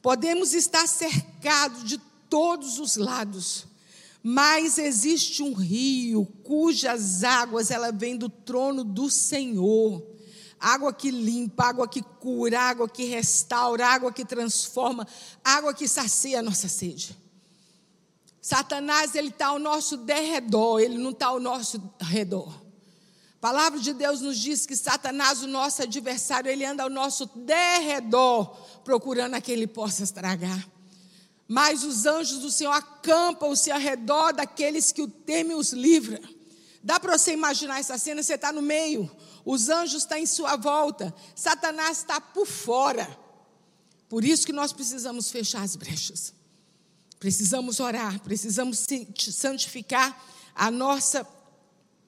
Podemos 0.03 0.53
estar 0.53 0.89
cercados 0.89 1.85
de 1.85 1.99
todos 2.29 2.81
os 2.81 2.97
lados, 2.97 3.67
mas 4.21 4.79
existe 4.79 5.43
um 5.43 5.53
rio 5.53 6.27
cujas 6.43 7.23
águas 7.23 7.71
ela 7.71 7.93
vem 7.93 8.17
do 8.17 8.29
trono 8.29 8.83
do 8.83 9.09
Senhor. 9.09 10.10
Água 10.61 10.93
que 10.93 11.11
limpa, 11.11 11.65
água 11.65 11.89
que 11.89 12.03
cura, 12.03 12.61
água 12.61 12.87
que 12.87 13.05
restaura, 13.05 13.87
água 13.87 14.13
que 14.13 14.25
transforma, 14.27 15.09
água 15.43 15.73
que 15.73 15.89
sacia 15.89 16.41
a 16.41 16.43
nossa 16.43 16.69
sede. 16.69 17.17
Satanás 18.43 19.15
ele 19.15 19.29
está 19.29 19.47
ao 19.47 19.59
nosso 19.59 19.97
derredor, 19.97 20.81
ele 20.81 20.99
não 20.99 21.11
está 21.11 21.29
ao 21.29 21.41
nosso 21.41 21.83
redor. 22.01 22.71
A 23.37 23.41
palavra 23.41 23.81
de 23.81 23.95
Deus 23.95 24.21
nos 24.21 24.39
diz 24.39 24.67
que 24.67 24.77
Satanás, 24.77 25.43
o 25.43 25.47
nosso 25.47 25.83
adversário, 25.83 26.51
ele 26.51 26.65
anda 26.65 26.83
ao 26.83 26.91
nosso 26.91 27.25
derredor, 27.35 28.55
procurando 28.85 29.35
a 29.35 29.41
quem 29.41 29.55
ele 29.55 29.67
possa 29.67 30.03
estragar. 30.03 30.69
Mas 31.49 31.83
os 31.83 32.05
anjos 32.05 32.39
do 32.39 32.51
Senhor 32.51 32.73
acampam-se 32.73 33.71
ao 33.71 33.81
redor 33.81 34.33
daqueles 34.33 34.93
que 34.93 35.01
o 35.01 35.09
temem 35.09 35.57
os 35.57 35.73
livra. 35.73 36.21
Dá 36.83 37.01
para 37.01 37.17
você 37.17 37.33
imaginar 37.33 37.81
essa 37.81 37.99
cena? 37.99 38.23
Você 38.23 38.35
está 38.35 38.53
no 38.53 38.63
meio, 38.63 39.11
os 39.51 39.69
anjos 39.69 40.03
estão 40.03 40.17
em 40.17 40.27
sua 40.27 40.55
volta, 40.55 41.13
Satanás 41.35 41.99
está 41.99 42.21
por 42.21 42.47
fora. 42.47 43.19
Por 44.09 44.25
isso 44.25 44.47
que 44.47 44.53
nós 44.53 44.73
precisamos 44.73 45.29
fechar 45.29 45.63
as 45.63 45.75
brechas. 45.75 46.33
Precisamos 47.19 47.81
orar, 47.81 48.21
precisamos 48.21 48.87
santificar 49.33 50.25
a 50.55 50.71
nossa 50.71 51.27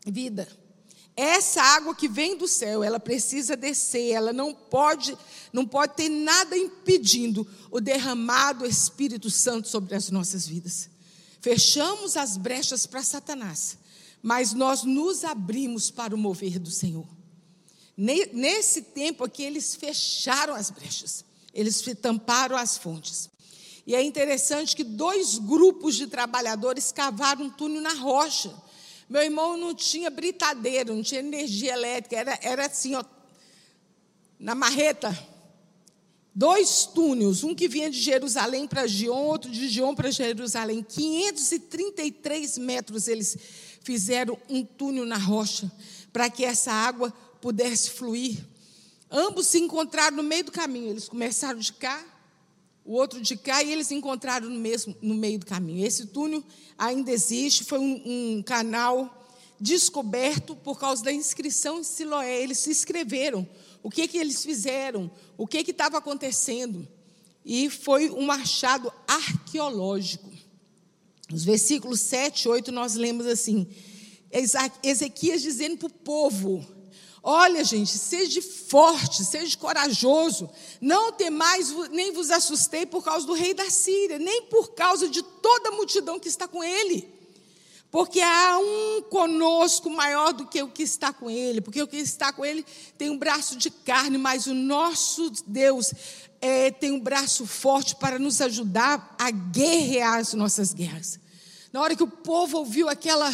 vida. 0.06 0.46
Essa 1.16 1.60
água 1.60 1.96
que 1.96 2.08
vem 2.08 2.36
do 2.36 2.46
céu, 2.46 2.84
ela 2.84 3.00
precisa 3.00 3.56
descer, 3.56 4.12
ela 4.12 4.32
não 4.32 4.54
pode, 4.54 5.18
não 5.52 5.66
pode 5.66 5.96
ter 5.96 6.08
nada 6.08 6.56
impedindo 6.56 7.44
o 7.72 7.80
derramado 7.80 8.64
Espírito 8.64 9.28
Santo 9.28 9.68
sobre 9.68 9.96
as 9.96 10.10
nossas 10.10 10.46
vidas. 10.46 10.88
Fechamos 11.40 12.16
as 12.16 12.36
brechas 12.36 12.86
para 12.86 13.02
Satanás, 13.02 13.76
mas 14.22 14.52
nós 14.52 14.84
nos 14.84 15.24
abrimos 15.24 15.90
para 15.90 16.14
o 16.14 16.18
mover 16.18 16.60
do 16.60 16.70
Senhor. 16.70 17.21
Nesse 17.96 18.82
tempo 18.82 19.24
aqui, 19.24 19.42
eles 19.42 19.74
fecharam 19.74 20.54
as 20.54 20.70
brechas, 20.70 21.24
eles 21.52 21.82
tamparam 22.00 22.56
as 22.56 22.78
fontes. 22.78 23.30
E 23.86 23.94
é 23.94 24.02
interessante 24.02 24.76
que 24.76 24.84
dois 24.84 25.38
grupos 25.38 25.96
de 25.96 26.06
trabalhadores 26.06 26.92
cavaram 26.92 27.46
um 27.46 27.50
túnel 27.50 27.80
na 27.80 27.94
rocha 27.94 28.54
meu 29.12 29.22
irmão 29.22 29.58
não 29.58 29.74
tinha 29.74 30.08
britadeira, 30.08 30.90
não 30.90 31.02
tinha 31.02 31.20
energia 31.20 31.74
elétrica, 31.74 32.16
era, 32.16 32.38
era 32.40 32.66
assim, 32.66 32.94
ó, 32.94 33.04
na 34.38 34.54
marreta. 34.54 35.14
Dois 36.34 36.86
túneis, 36.86 37.44
um 37.44 37.54
que 37.54 37.68
vinha 37.68 37.90
de 37.90 38.00
Jerusalém 38.00 38.66
para 38.66 38.86
Gion, 38.86 39.22
outro 39.24 39.50
de 39.50 39.68
Gion 39.68 39.94
para 39.94 40.10
Jerusalém. 40.10 40.82
533 40.82 42.56
metros 42.56 43.06
eles 43.06 43.36
fizeram 43.82 44.38
um 44.48 44.64
túnel 44.64 45.04
na 45.04 45.18
rocha 45.18 45.70
para 46.10 46.30
que 46.30 46.42
essa 46.42 46.72
água 46.72 47.12
pudesse 47.42 47.90
fluir. 47.90 48.38
Ambos 49.10 49.48
se 49.48 49.58
encontraram 49.58 50.16
no 50.16 50.22
meio 50.22 50.44
do 50.44 50.52
caminho. 50.52 50.90
Eles 50.90 51.08
começaram 51.08 51.58
de 51.58 51.72
cá, 51.72 52.02
o 52.84 52.94
outro 52.94 53.20
de 53.20 53.36
cá, 53.36 53.62
e 53.62 53.70
eles 53.70 53.90
encontraram 53.90 54.48
no, 54.48 54.58
mesmo, 54.58 54.96
no 55.02 55.14
meio 55.14 55.38
do 55.40 55.44
caminho. 55.44 55.84
Esse 55.84 56.06
túnel 56.06 56.42
ainda 56.78 57.10
existe, 57.10 57.64
foi 57.64 57.78
um, 57.78 58.36
um 58.36 58.42
canal 58.42 59.18
descoberto 59.60 60.56
por 60.56 60.78
causa 60.78 61.04
da 61.04 61.12
inscrição 61.12 61.80
em 61.80 61.84
Siloé. 61.84 62.40
Eles 62.40 62.58
se 62.58 62.70
inscreveram. 62.70 63.46
O 63.82 63.90
que, 63.90 64.08
que 64.08 64.16
eles 64.16 64.42
fizeram? 64.42 65.10
O 65.36 65.46
que 65.46 65.58
estava 65.58 65.98
acontecendo? 65.98 66.88
E 67.44 67.68
foi 67.68 68.08
um 68.08 68.30
achado 68.30 68.92
arqueológico. 69.06 70.30
Nos 71.28 71.44
versículos 71.44 72.00
7 72.00 72.44
e 72.44 72.48
8, 72.48 72.72
nós 72.72 72.94
lemos 72.94 73.26
assim: 73.26 73.66
Ezequias 74.82 75.42
dizendo 75.42 75.76
para 75.76 75.86
o 75.88 75.90
povo: 75.90 76.81
Olha, 77.22 77.62
gente, 77.62 77.96
seja 77.96 78.42
forte, 78.42 79.24
seja 79.24 79.56
corajoso. 79.56 80.50
Não 80.80 81.12
temais, 81.12 81.72
nem 81.90 82.12
vos 82.12 82.30
assustei 82.30 82.84
por 82.84 83.04
causa 83.04 83.24
do 83.26 83.32
rei 83.32 83.54
da 83.54 83.70
Síria, 83.70 84.18
nem 84.18 84.42
por 84.42 84.72
causa 84.74 85.08
de 85.08 85.22
toda 85.22 85.68
a 85.68 85.72
multidão 85.72 86.18
que 86.18 86.28
está 86.28 86.48
com 86.48 86.64
ele. 86.64 87.08
Porque 87.92 88.20
há 88.20 88.58
um 88.58 89.02
conosco 89.02 89.88
maior 89.88 90.32
do 90.32 90.46
que 90.46 90.62
o 90.62 90.68
que 90.68 90.82
está 90.82 91.12
com 91.12 91.30
ele. 91.30 91.60
Porque 91.60 91.80
o 91.80 91.86
que 91.86 91.98
está 91.98 92.32
com 92.32 92.44
ele 92.44 92.64
tem 92.98 93.10
um 93.10 93.18
braço 93.18 93.54
de 93.54 93.70
carne, 93.70 94.18
mas 94.18 94.46
o 94.46 94.54
nosso 94.54 95.30
Deus 95.46 95.92
é, 96.40 96.70
tem 96.72 96.90
um 96.90 96.98
braço 96.98 97.46
forte 97.46 97.94
para 97.94 98.18
nos 98.18 98.40
ajudar 98.40 99.14
a 99.16 99.30
guerrear 99.30 100.18
as 100.18 100.32
nossas 100.32 100.72
guerras. 100.72 101.20
Na 101.72 101.80
hora 101.82 101.94
que 101.94 102.02
o 102.02 102.08
povo 102.08 102.58
ouviu 102.58 102.88
aquela 102.88 103.30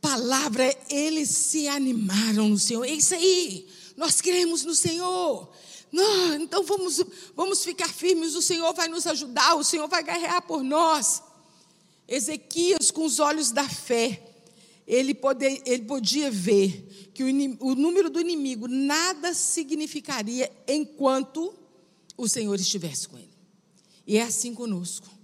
palavra, 0.00 0.74
eles 0.90 1.28
se 1.28 1.68
animaram 1.68 2.48
no 2.48 2.58
Senhor. 2.58 2.84
É 2.84 2.92
isso 2.92 3.14
aí, 3.14 3.66
nós 3.96 4.20
cremos 4.20 4.64
no 4.64 4.74
Senhor. 4.74 5.48
Não, 5.90 6.34
então 6.34 6.62
vamos, 6.62 7.02
vamos 7.34 7.64
ficar 7.64 7.88
firmes, 7.88 8.34
o 8.34 8.42
Senhor 8.42 8.72
vai 8.74 8.88
nos 8.88 9.06
ajudar, 9.06 9.54
o 9.54 9.64
Senhor 9.64 9.88
vai 9.88 10.02
guerrear 10.02 10.42
por 10.42 10.62
nós. 10.62 11.22
Ezequias, 12.06 12.90
com 12.90 13.04
os 13.04 13.18
olhos 13.18 13.50
da 13.50 13.68
fé, 13.68 14.22
ele, 14.86 15.14
pode, 15.14 15.62
ele 15.66 15.84
podia 15.84 16.30
ver 16.30 17.10
que 17.12 17.22
o, 17.22 17.26
o 17.60 17.74
número 17.74 18.08
do 18.08 18.20
inimigo 18.20 18.66
nada 18.68 19.34
significaria 19.34 20.50
enquanto 20.66 21.54
o 22.16 22.28
Senhor 22.28 22.54
estivesse 22.54 23.08
com 23.08 23.18
ele. 23.18 23.28
E 24.06 24.16
é 24.16 24.22
assim 24.22 24.54
conosco. 24.54 25.17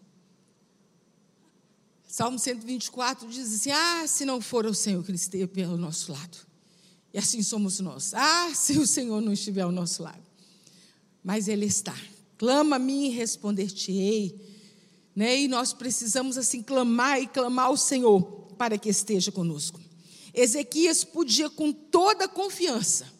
Salmo 2.14 2.38
124 2.38 3.26
diz 3.26 3.52
assim: 3.52 3.72
Ah, 3.72 4.06
se 4.06 4.24
não 4.24 4.40
for 4.40 4.64
o 4.66 4.72
Senhor 4.72 5.02
que 5.02 5.10
esteja 5.10 5.48
pelo 5.48 5.76
nosso 5.76 6.12
lado. 6.12 6.46
E 7.12 7.18
assim 7.18 7.42
somos 7.42 7.80
nós. 7.80 8.14
Ah, 8.14 8.52
se 8.54 8.78
o 8.78 8.86
Senhor 8.86 9.20
não 9.20 9.32
estiver 9.32 9.62
ao 9.62 9.72
nosso 9.72 10.00
lado. 10.00 10.22
Mas 11.24 11.48
Ele 11.48 11.66
está. 11.66 11.96
Clama 12.38 12.76
a 12.76 12.78
mim 12.78 13.06
e 13.06 13.08
responder-te-ei. 13.08 14.40
Né? 15.12 15.40
E 15.40 15.48
nós 15.48 15.72
precisamos 15.72 16.38
assim 16.38 16.62
clamar 16.62 17.20
e 17.20 17.26
clamar 17.26 17.66
ao 17.66 17.76
Senhor 17.76 18.22
para 18.56 18.78
que 18.78 18.88
esteja 18.88 19.32
conosco. 19.32 19.80
Ezequias 20.32 21.02
podia 21.02 21.50
com 21.50 21.72
toda 21.72 22.28
confiança 22.28 23.12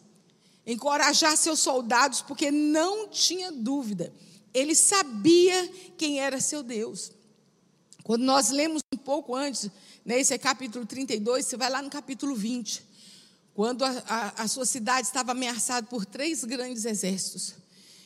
encorajar 0.65 1.35
seus 1.35 1.59
soldados, 1.59 2.21
porque 2.21 2.49
não 2.49 3.09
tinha 3.09 3.51
dúvida. 3.51 4.13
Ele 4.53 4.73
sabia 4.73 5.69
quem 5.97 6.21
era 6.21 6.39
seu 6.39 6.63
Deus. 6.63 7.11
Quando 8.05 8.23
nós 8.23 8.51
lemos 8.51 8.81
um 8.93 8.97
pouco 8.97 9.35
antes, 9.35 9.69
Nesse 10.05 10.35
é 10.35 10.37
capítulo 10.37 10.85
32, 10.85 11.47
você 11.47 11.57
vai 11.57 11.67
lá 11.67 11.81
no 11.81 11.89
capítulo 11.89 12.35
20. 12.35 12.83
Quando 13.55 13.83
a, 13.83 14.03
a, 14.07 14.43
a 14.43 14.47
sua 14.47 14.63
cidade 14.63 15.07
estava 15.07 15.31
ameaçada 15.31 15.87
por 15.87 16.05
três 16.05 16.43
grandes 16.43 16.85
exércitos. 16.85 17.55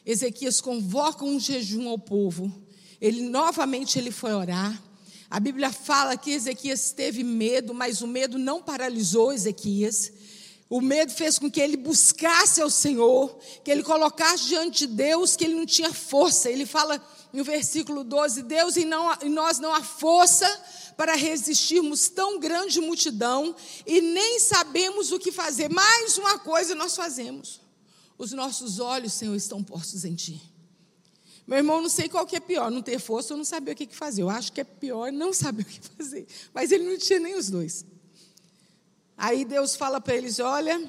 Ezequias 0.06 0.62
convoca 0.62 1.26
um 1.26 1.38
jejum 1.38 1.90
ao 1.90 2.00
povo. 2.00 2.50
Ele 3.02 3.24
novamente 3.24 4.00
ele 4.00 4.12
foi 4.12 4.34
orar. 4.34 4.82
A 5.30 5.42
Bíblia 5.42 5.74
fala 5.74 6.16
que 6.16 6.32
Ezequias 6.32 6.94
teve 6.94 7.22
medo, 7.22 7.74
mas 7.74 8.02
o 8.02 8.08
medo 8.08 8.40
não 8.40 8.64
paralisou 8.64 9.34
Ezequias. 9.34 10.14
O 10.70 10.80
medo 10.80 11.12
fez 11.12 11.38
com 11.38 11.52
que 11.52 11.60
ele 11.60 11.76
buscasse 11.76 12.62
ao 12.62 12.70
Senhor, 12.70 13.38
que 13.62 13.70
ele 13.70 13.84
colocasse 13.84 14.48
diante 14.48 14.88
de 14.88 14.94
Deus 14.94 15.36
que 15.36 15.44
ele 15.44 15.56
não 15.56 15.66
tinha 15.66 15.92
força. 15.92 16.50
Ele 16.50 16.66
fala 16.66 16.98
no 17.32 17.44
versículo 17.44 18.04
12: 18.04 18.44
Deus, 18.44 18.78
em, 18.78 18.86
não, 18.86 19.16
nós 19.30 19.60
não 19.60 19.74
há 19.74 19.84
força 19.84 20.48
para 20.98 21.16
resistirmos 21.16 22.10
tão 22.10 22.40
grande 22.40 22.82
multidão 22.82 23.56
e 23.86 24.02
nem 24.02 24.40
sabemos 24.40 25.12
o 25.12 25.20
que 25.20 25.32
fazer. 25.32 25.70
Mais 25.70 26.18
uma 26.18 26.40
coisa 26.40 26.76
nós 26.76 26.96
fazemos: 26.96 27.62
os 28.18 28.32
nossos 28.32 28.80
olhos, 28.80 29.14
Senhor, 29.14 29.36
estão 29.36 29.64
postos 29.64 30.06
em 30.06 30.16
Ti. 30.16 30.42
Meu 31.48 31.58
irmão, 31.58 31.82
não 31.82 31.90
sei 31.90 32.08
qual 32.08 32.28
que 32.28 32.36
é 32.36 32.40
pior, 32.40 32.70
não 32.70 32.82
ter 32.82 33.00
força 33.00 33.34
ou 33.34 33.38
não 33.40 33.44
saber 33.44 33.72
o 33.72 33.76
que 33.76 33.88
fazer. 33.88 34.22
Eu 34.22 34.30
acho 34.30 34.52
que 34.52 34.62
é 34.62 34.64
pior 34.64 35.12
não 35.12 35.34
saber 35.34 35.64
o 35.64 35.66
que 35.66 35.80
fazer. 35.98 36.28
Mas 36.54 36.72
ele 36.72 36.84
não 36.84 36.96
tinha 36.96 37.20
nem 37.20 37.36
os 37.36 37.50
dois. 37.50 37.86
Aí 39.18 39.44
Deus 39.44 39.76
fala 39.76 40.00
para 40.00 40.16
eles: 40.16 40.40
Olha, 40.40 40.80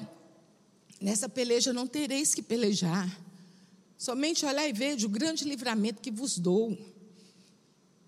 nessa 0.99 1.27
peleja 1.27 1.73
não 1.73 1.87
tereis 1.87 2.35
que 2.35 2.41
pelejar. 2.41 3.09
Somente 4.01 4.47
olhar 4.47 4.67
e 4.67 4.73
veja 4.73 5.05
o 5.05 5.09
grande 5.11 5.45
livramento 5.45 6.01
que 6.01 6.09
vos 6.09 6.39
dou. 6.39 6.75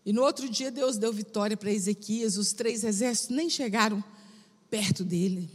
E 0.03 0.11
no 0.11 0.23
outro 0.23 0.49
dia 0.49 0.71
Deus 0.71 0.97
deu 0.97 1.13
vitória 1.13 1.55
para 1.55 1.71
Ezequias, 1.71 2.35
os 2.35 2.51
três 2.51 2.83
exércitos 2.83 3.35
nem 3.35 3.47
chegaram 3.47 4.03
perto 4.71 5.03
dele. 5.03 5.47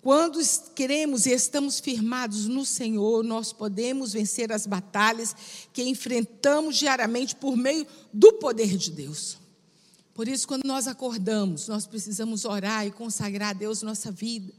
Quando 0.00 0.40
queremos 0.74 1.26
e 1.26 1.32
estamos 1.32 1.80
firmados 1.80 2.46
no 2.46 2.64
Senhor, 2.64 3.22
nós 3.22 3.52
podemos 3.52 4.14
vencer 4.14 4.50
as 4.50 4.66
batalhas 4.66 5.36
que 5.70 5.82
enfrentamos 5.82 6.78
diariamente 6.78 7.36
por 7.36 7.58
meio 7.58 7.86
do 8.10 8.32
poder 8.32 8.74
de 8.78 8.90
Deus. 8.90 9.36
Por 10.14 10.28
isso, 10.28 10.48
quando 10.48 10.64
nós 10.64 10.86
acordamos, 10.86 11.68
nós 11.68 11.86
precisamos 11.86 12.46
orar 12.46 12.86
e 12.86 12.90
consagrar 12.90 13.50
a 13.50 13.52
Deus 13.52 13.82
nossa 13.82 14.10
vida, 14.10 14.50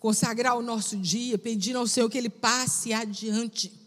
consagrar 0.00 0.56
o 0.56 0.62
nosso 0.62 0.96
dia, 0.96 1.36
pedindo 1.36 1.78
ao 1.78 1.86
Senhor 1.86 2.08
que 2.08 2.16
Ele 2.16 2.30
passe 2.30 2.94
adiante. 2.94 3.84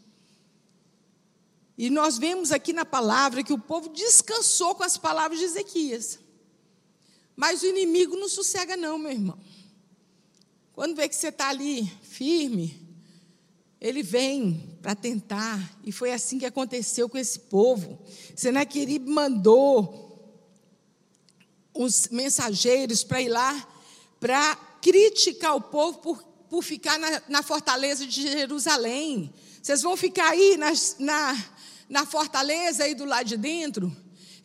E 1.79 1.89
nós 1.89 2.17
vemos 2.17 2.51
aqui 2.51 2.73
na 2.73 2.83
palavra 2.83 3.41
que 3.41 3.53
o 3.53 3.57
povo 3.57 3.87
descansou 3.87 4.75
com 4.75 4.83
as 4.83 4.97
palavras 4.97 5.39
de 5.39 5.45
Ezequias. 5.45 6.19
Mas 7.37 7.61
o 7.63 7.67
inimigo 7.67 8.17
não 8.17 8.27
sossega, 8.27 8.75
não, 8.75 8.97
meu 8.97 9.13
irmão. 9.13 9.39
Quando 10.73 10.97
vê 10.97 11.07
que 11.07 11.15
você 11.15 11.29
está 11.29 11.47
ali 11.47 11.89
firme, 12.03 12.85
ele 13.79 14.03
vem 14.03 14.77
para 14.81 14.93
tentar. 14.93 15.79
E 15.85 15.89
foi 15.93 16.11
assim 16.11 16.37
que 16.37 16.45
aconteceu 16.45 17.07
com 17.07 17.17
esse 17.17 17.39
povo. 17.39 17.97
Senaquerib 18.35 19.07
mandou 19.09 20.35
os 21.73 22.09
mensageiros 22.09 23.05
para 23.05 23.21
ir 23.21 23.29
lá 23.29 23.67
para 24.19 24.53
criticar 24.81 25.55
o 25.55 25.61
povo 25.61 25.99
por, 25.99 26.23
por 26.49 26.61
ficar 26.61 26.99
na, 26.99 27.21
na, 27.29 27.41
fortaleza 27.41 28.05
de 28.05 28.21
Jerusalém. 28.23 29.33
Vocês 29.63 29.81
vão 29.81 29.95
ficar 29.95 30.31
aí 30.31 30.57
na, 30.57 30.71
na, 30.99 31.45
na 31.89 32.05
fortaleza 32.05 32.83
aí 32.83 32.93
do 32.93 33.03
lado 33.03 33.25
de 33.25 33.35
dentro? 33.35 33.95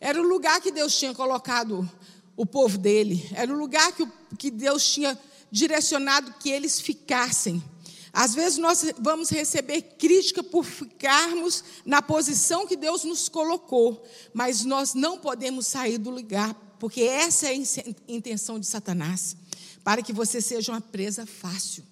Era 0.01 0.19
o 0.19 0.27
lugar 0.27 0.59
que 0.59 0.71
Deus 0.71 0.97
tinha 0.97 1.13
colocado 1.13 1.89
o 2.35 2.45
povo 2.45 2.77
dele. 2.77 3.29
Era 3.33 3.53
o 3.53 3.57
lugar 3.57 3.93
que, 3.93 4.07
que 4.37 4.51
Deus 4.51 4.85
tinha 4.85 5.17
direcionado 5.51 6.33
que 6.39 6.49
eles 6.49 6.81
ficassem. 6.81 7.63
Às 8.11 8.33
vezes 8.33 8.57
nós 8.57 8.85
vamos 8.97 9.29
receber 9.29 9.81
crítica 9.81 10.41
por 10.41 10.63
ficarmos 10.63 11.63
na 11.85 12.01
posição 12.01 12.65
que 12.65 12.77
Deus 12.77 13.03
nos 13.03 13.27
colocou, 13.27 14.03
mas 14.33 14.63
nós 14.63 14.93
não 14.93 15.17
podemos 15.17 15.67
sair 15.67 15.97
do 15.97 16.09
lugar, 16.09 16.53
porque 16.79 17.01
essa 17.01 17.47
é 17.47 17.51
a 17.51 17.93
intenção 18.07 18.57
de 18.57 18.65
Satanás, 18.65 19.35
para 19.83 20.01
que 20.01 20.13
você 20.13 20.39
seja 20.39 20.71
uma 20.71 20.79
presa 20.79 21.25
fácil. 21.25 21.83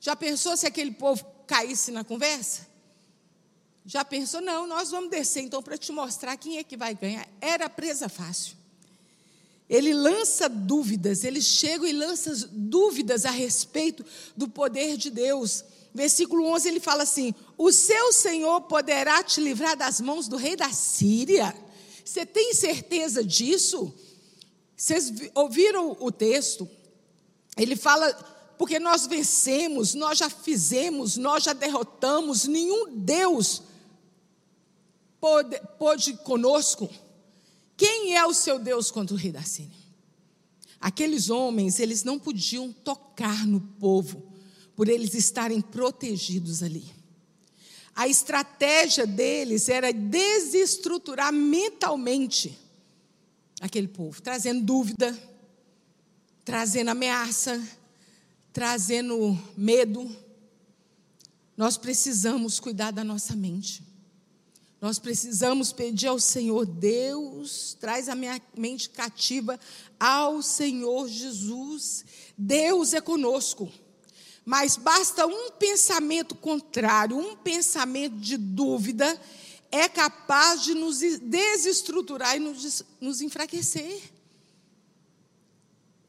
Já 0.00 0.14
pensou 0.14 0.56
se 0.56 0.66
aquele 0.66 0.92
povo 0.92 1.24
caísse 1.48 1.90
na 1.90 2.04
conversa? 2.04 2.71
Já 3.84 4.04
pensou? 4.04 4.40
Não, 4.40 4.66
nós 4.66 4.90
vamos 4.90 5.10
descer 5.10 5.42
então 5.42 5.62
para 5.62 5.76
te 5.76 5.90
mostrar 5.90 6.36
quem 6.36 6.58
é 6.58 6.64
que 6.64 6.76
vai 6.76 6.94
ganhar. 6.94 7.28
Era 7.40 7.68
presa 7.68 8.08
fácil. 8.08 8.56
Ele 9.68 9.92
lança 9.94 10.48
dúvidas, 10.48 11.24
ele 11.24 11.40
chega 11.40 11.88
e 11.88 11.92
lança 11.92 12.48
dúvidas 12.52 13.24
a 13.24 13.30
respeito 13.30 14.04
do 14.36 14.48
poder 14.48 14.96
de 14.96 15.10
Deus. 15.10 15.64
Versículo 15.94 16.46
11 16.46 16.68
ele 16.68 16.80
fala 16.80 17.02
assim: 17.02 17.34
O 17.56 17.72
seu 17.72 18.12
Senhor 18.12 18.60
poderá 18.62 19.22
te 19.22 19.40
livrar 19.40 19.76
das 19.76 20.00
mãos 20.00 20.28
do 20.28 20.36
rei 20.36 20.56
da 20.56 20.70
Síria. 20.72 21.54
Você 22.04 22.26
tem 22.26 22.54
certeza 22.54 23.24
disso? 23.24 23.92
Vocês 24.76 25.12
ouviram 25.34 25.96
o 26.00 26.10
texto? 26.10 26.68
Ele 27.56 27.76
fala, 27.76 28.12
porque 28.58 28.78
nós 28.78 29.06
vencemos, 29.06 29.94
nós 29.94 30.18
já 30.18 30.28
fizemos, 30.28 31.16
nós 31.16 31.44
já 31.44 31.52
derrotamos, 31.52 32.46
nenhum 32.46 32.96
Deus 32.96 33.62
pôde, 35.22 35.60
pôde 35.78 36.14
conosco. 36.14 36.90
Quem 37.76 38.16
é 38.16 38.26
o 38.26 38.34
seu 38.34 38.58
Deus 38.58 38.90
contra 38.90 39.14
o 39.14 39.18
rei 39.18 39.30
da 39.30 39.42
Síria? 39.42 39.80
Aqueles 40.80 41.30
homens, 41.30 41.78
eles 41.78 42.02
não 42.02 42.18
podiam 42.18 42.72
tocar 42.72 43.46
no 43.46 43.60
povo, 43.60 44.20
por 44.74 44.88
eles 44.88 45.14
estarem 45.14 45.60
protegidos 45.60 46.60
ali. 46.60 46.84
A 47.94 48.08
estratégia 48.08 49.06
deles 49.06 49.68
era 49.68 49.92
desestruturar 49.92 51.32
mentalmente 51.32 52.58
aquele 53.60 53.86
povo, 53.86 54.20
trazendo 54.20 54.64
dúvida, 54.64 55.16
trazendo 56.44 56.88
ameaça, 56.88 57.62
trazendo 58.52 59.38
medo. 59.56 60.10
Nós 61.56 61.76
precisamos 61.76 62.58
cuidar 62.58 62.90
da 62.90 63.04
nossa 63.04 63.36
mente. 63.36 63.91
Nós 64.82 64.98
precisamos 64.98 65.72
pedir 65.72 66.08
ao 66.08 66.18
Senhor, 66.18 66.66
Deus, 66.66 67.76
traz 67.78 68.08
a 68.08 68.16
minha 68.16 68.42
mente 68.58 68.90
cativa 68.90 69.56
ao 69.98 70.42
Senhor 70.42 71.06
Jesus. 71.06 72.04
Deus 72.36 72.92
é 72.92 73.00
conosco. 73.00 73.70
Mas 74.44 74.76
basta 74.76 75.24
um 75.24 75.52
pensamento 75.52 76.34
contrário, 76.34 77.16
um 77.16 77.36
pensamento 77.36 78.16
de 78.16 78.36
dúvida, 78.36 79.22
é 79.70 79.88
capaz 79.88 80.64
de 80.64 80.74
nos 80.74 80.98
desestruturar 80.98 82.34
e 82.34 82.40
nos, 82.40 82.82
nos 83.00 83.20
enfraquecer. 83.20 84.02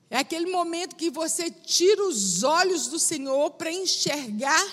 É 0.09 0.17
aquele 0.17 0.49
momento 0.49 0.95
que 0.95 1.11
você 1.11 1.51
tira 1.51 2.03
os 2.07 2.41
olhos 2.41 2.87
do 2.87 2.97
Senhor 2.97 3.51
para 3.51 3.71
enxergar 3.71 4.65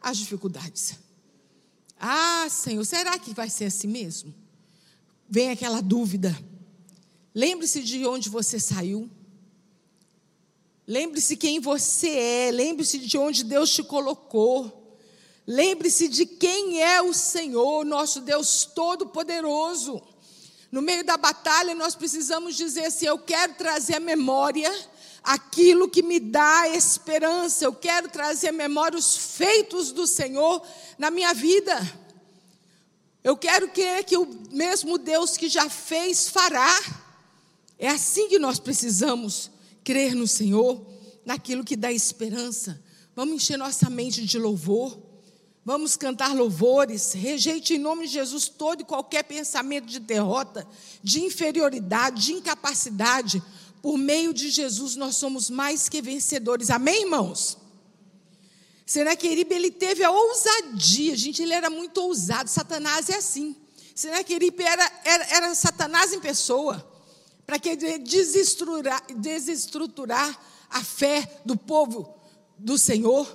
as 0.00 0.16
dificuldades. 0.16 1.07
Ah, 1.98 2.46
Senhor, 2.50 2.84
será 2.84 3.18
que 3.18 3.34
vai 3.34 3.50
ser 3.50 3.66
assim 3.66 3.88
mesmo? 3.88 4.34
Vem 5.28 5.50
aquela 5.50 5.80
dúvida. 5.80 6.36
Lembre-se 7.34 7.82
de 7.82 8.06
onde 8.06 8.28
você 8.28 8.58
saiu. 8.58 9.10
Lembre-se 10.86 11.36
quem 11.36 11.60
você 11.60 12.08
é. 12.08 12.50
Lembre-se 12.50 12.98
de 12.98 13.18
onde 13.18 13.44
Deus 13.44 13.70
te 13.70 13.82
colocou. 13.82 14.96
Lembre-se 15.46 16.08
de 16.08 16.26
quem 16.26 16.82
é 16.82 17.00
o 17.00 17.14
Senhor, 17.14 17.84
nosso 17.84 18.20
Deus 18.20 18.64
Todo-Poderoso. 18.64 20.02
No 20.70 20.82
meio 20.82 21.02
da 21.04 21.16
batalha, 21.16 21.74
nós 21.74 21.94
precisamos 21.94 22.54
dizer 22.54 22.86
assim: 22.86 23.06
eu 23.06 23.18
quero 23.18 23.54
trazer 23.54 23.96
a 23.96 24.00
memória 24.00 24.70
aquilo 25.22 25.88
que 25.88 26.02
me 26.02 26.20
dá 26.20 26.68
esperança. 26.68 27.64
Eu 27.64 27.74
quero 27.74 28.08
trazer 28.08 28.48
à 28.48 28.52
memória 28.52 28.98
os 28.98 29.16
feitos 29.16 29.92
do 29.92 30.06
Senhor 30.06 30.62
na 30.98 31.10
minha 31.10 31.32
vida. 31.34 31.76
Eu 33.22 33.36
quero 33.36 33.68
crer 33.68 34.04
que 34.04 34.16
o 34.16 34.26
mesmo 34.50 34.96
Deus 34.96 35.36
que 35.36 35.48
já 35.48 35.68
fez 35.68 36.28
fará. 36.28 36.78
É 37.78 37.88
assim 37.88 38.28
que 38.28 38.38
nós 38.38 38.58
precisamos 38.58 39.50
crer 39.84 40.14
no 40.14 40.26
Senhor, 40.26 40.84
naquilo 41.24 41.64
que 41.64 41.76
dá 41.76 41.92
esperança. 41.92 42.82
Vamos 43.14 43.34
encher 43.34 43.56
nossa 43.56 43.90
mente 43.90 44.24
de 44.24 44.38
louvor. 44.38 44.98
Vamos 45.64 45.96
cantar 45.96 46.34
louvores. 46.34 47.12
Rejeite 47.12 47.74
em 47.74 47.78
nome 47.78 48.06
de 48.06 48.14
Jesus 48.14 48.48
todo 48.48 48.80
e 48.80 48.84
qualquer 48.84 49.24
pensamento 49.24 49.86
de 49.86 49.98
derrota, 49.98 50.66
de 51.02 51.22
inferioridade, 51.22 52.26
de 52.26 52.32
incapacidade 52.32 53.42
por 53.82 53.96
meio 53.96 54.34
de 54.34 54.50
Jesus 54.50 54.96
nós 54.96 55.16
somos 55.16 55.50
mais 55.50 55.88
que 55.88 56.02
vencedores. 56.02 56.70
Amém, 56.70 57.02
irmãos? 57.02 57.58
Senaqueribe, 58.84 59.54
ele 59.54 59.70
teve 59.70 60.02
a 60.02 60.10
ousadia, 60.10 61.14
gente, 61.14 61.42
ele 61.42 61.52
era 61.52 61.68
muito 61.68 61.98
ousado. 61.98 62.48
Satanás 62.48 63.08
é 63.10 63.16
assim. 63.16 63.54
Senaqueribe 63.94 64.62
era, 64.62 64.92
era, 65.04 65.24
era 65.36 65.54
Satanás 65.54 66.12
em 66.12 66.20
pessoa. 66.20 66.86
para 67.48 67.58
querer 67.58 67.98
desestruturar, 67.98 69.02
desestruturar 69.16 70.38
a 70.68 70.84
fé 70.84 71.40
do 71.46 71.56
povo 71.56 72.14
do 72.58 72.76
Senhor. 72.76 73.26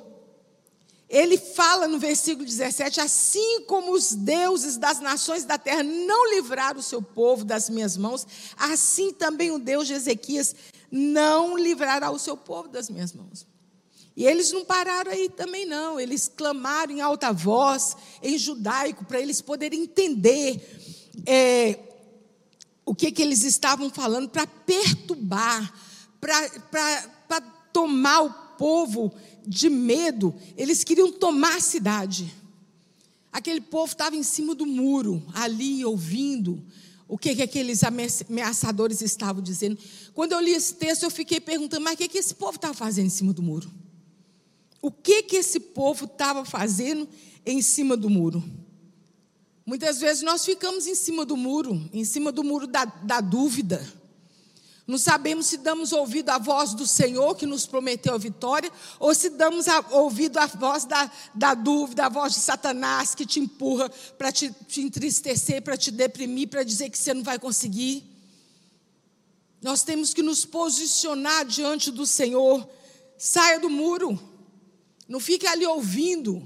Ele 1.13 1.37
fala 1.37 1.87
no 1.87 1.99
versículo 1.99 2.43
17: 2.43 2.99
Assim 2.99 3.61
como 3.67 3.91
os 3.91 4.15
deuses 4.15 4.77
das 4.77 4.99
nações 4.99 5.45
da 5.45 5.59
terra 5.59 5.83
não 5.83 6.33
livraram 6.33 6.79
o 6.79 6.83
seu 6.83 7.03
povo 7.03 7.45
das 7.45 7.69
minhas 7.69 7.95
mãos, 7.95 8.25
assim 8.57 9.13
também 9.13 9.51
o 9.51 9.59
Deus 9.59 9.85
de 9.85 9.93
Ezequias 9.93 10.55
não 10.89 11.55
livrará 11.55 12.09
o 12.09 12.17
seu 12.17 12.35
povo 12.35 12.67
das 12.67 12.89
minhas 12.89 13.13
mãos. 13.13 13.45
E 14.17 14.25
eles 14.25 14.51
não 14.51 14.65
pararam 14.65 15.11
aí 15.11 15.29
também, 15.29 15.67
não. 15.67 15.99
Eles 15.99 16.27
clamaram 16.27 16.91
em 16.91 17.01
alta 17.01 17.31
voz, 17.31 17.95
em 18.19 18.35
judaico, 18.35 19.05
para 19.05 19.21
eles 19.21 19.39
poderem 19.39 19.83
entender 19.83 20.59
é, 21.27 21.77
o 22.83 22.95
que, 22.95 23.11
que 23.11 23.21
eles 23.21 23.43
estavam 23.43 23.87
falando, 23.91 24.29
para 24.29 24.47
perturbar, 24.47 25.71
para 26.19 27.41
tomar 27.71 28.21
o 28.21 28.33
povo 28.57 29.13
de 29.47 29.69
medo. 29.69 30.33
Eles 30.57 30.83
queriam 30.83 31.11
tomar 31.11 31.57
a 31.57 31.61
cidade. 31.61 32.33
Aquele 33.31 33.61
povo 33.61 33.91
estava 33.91 34.15
em 34.15 34.23
cima 34.23 34.53
do 34.53 34.65
muro, 34.65 35.23
ali 35.33 35.83
ouvindo 35.83 36.63
o 37.07 37.17
que, 37.17 37.35
que 37.35 37.41
aqueles 37.41 37.81
ameaçadores 37.83 39.01
estavam 39.01 39.41
dizendo. 39.41 39.77
Quando 40.13 40.33
eu 40.33 40.39
li 40.39 40.51
esse 40.51 40.75
texto, 40.75 41.03
eu 41.03 41.11
fiquei 41.11 41.39
perguntando: 41.39 41.83
mas 41.83 41.95
o 41.95 41.97
que, 41.97 42.07
que 42.07 42.17
esse 42.17 42.35
povo 42.35 42.55
estava 42.55 42.73
fazendo 42.73 43.07
em 43.07 43.09
cima 43.09 43.33
do 43.33 43.41
muro? 43.41 43.71
o 44.83 44.91
que 44.91 45.23
que 45.23 45.37
esse 45.37 45.61
povo 45.61 46.03
estava 46.03 46.43
fazendo 46.43 47.07
em 47.45 47.61
cima 47.61 47.95
do 47.95 48.09
muro. 48.09 48.43
Muitas 49.65 50.01
vezes 50.01 50.21
nós 50.23 50.43
ficamos 50.43 50.85
em 50.87 50.93
cima 50.93 51.25
do 51.25 51.37
muro, 51.37 51.89
em 51.93 52.03
cima 52.03 52.33
do 52.33 52.43
muro 52.43 52.67
da, 52.67 52.83
da 52.83 53.21
dúvida. 53.21 53.81
Não 54.85 54.97
sabemos 54.97 55.45
se 55.45 55.57
damos 55.57 55.93
ouvido 55.93 56.29
à 56.29 56.37
voz 56.37 56.73
do 56.73 56.85
Senhor 56.85 57.35
que 57.35 57.45
nos 57.45 57.65
prometeu 57.65 58.13
a 58.13 58.17
vitória, 58.17 58.69
ou 58.99 59.15
se 59.15 59.29
damos 59.29 59.67
a, 59.69 59.79
ouvido 59.91 60.37
à 60.37 60.45
voz 60.45 60.83
da, 60.83 61.09
da 61.33 61.53
dúvida, 61.53 62.05
à 62.05 62.09
voz 62.09 62.33
de 62.33 62.39
Satanás 62.39 63.15
que 63.15 63.25
te 63.25 63.39
empurra 63.39 63.89
para 64.17 64.29
te, 64.31 64.51
te 64.67 64.81
entristecer, 64.81 65.61
para 65.61 65.77
te 65.77 65.89
deprimir, 65.89 66.49
para 66.49 66.63
dizer 66.63 66.89
que 66.89 66.97
você 66.97 67.13
não 67.13 67.23
vai 67.23 67.39
conseguir. 67.39 68.03
Nós 69.61 69.83
temos 69.83 70.13
que 70.13 70.21
nos 70.21 70.43
posicionar 70.43 71.45
diante 71.45 71.89
do 71.89 72.05
Senhor. 72.05 72.67
Saia 73.17 73.61
do 73.61 73.69
muro. 73.69 74.19
Não 75.07 75.21
fique 75.21 75.47
ali 75.47 75.65
ouvindo. 75.65 76.45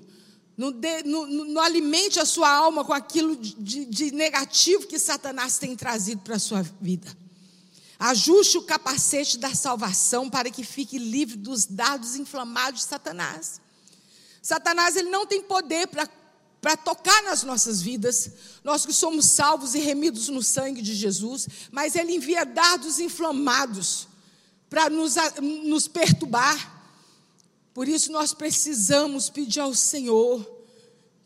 Não, 0.55 0.71
de, 0.71 1.01
não, 1.03 1.25
não, 1.25 1.61
alimente 1.61 2.19
a 2.19 2.25
sua 2.25 2.49
alma 2.49 2.85
com 2.85 2.93
aquilo 2.93 3.35
de, 3.35 3.85
de 3.85 4.11
negativo 4.11 4.85
que 4.85 4.99
Satanás 4.99 5.57
tem 5.57 5.75
trazido 5.75 6.21
para 6.21 6.35
a 6.35 6.39
sua 6.39 6.61
vida. 6.79 7.07
Ajuste 7.99 8.57
o 8.57 8.63
capacete 8.63 9.37
da 9.37 9.53
salvação 9.55 10.29
para 10.29 10.51
que 10.51 10.63
fique 10.63 10.97
livre 10.97 11.35
dos 11.35 11.65
dados 11.65 12.15
inflamados 12.15 12.81
de 12.81 12.87
Satanás. 12.87 13.59
Satanás 14.41 14.95
ele 14.95 15.09
não 15.09 15.25
tem 15.25 15.41
poder 15.41 15.87
para 15.87 16.07
para 16.59 16.75
tocar 16.75 17.23
nas 17.23 17.43
nossas 17.43 17.81
vidas, 17.81 18.31
nós 18.63 18.85
que 18.85 18.91
somos 18.91 19.25
salvos 19.25 19.75
e 19.75 19.79
remidos 19.79 20.27
no 20.27 20.41
sangue 20.41 20.81
de 20.81 20.95
Jesus, 20.95 21.47
mas 21.71 21.95
ele 21.95 22.15
envia 22.15 22.45
dardos 22.45 22.99
inflamados 22.99 24.07
para 24.69 24.89
nos, 24.89 25.15
nos 25.41 25.87
perturbar, 25.87 26.91
por 27.73 27.87
isso 27.87 28.11
nós 28.11 28.33
precisamos 28.33 29.29
pedir 29.29 29.59
ao 29.59 29.73
Senhor 29.73 30.45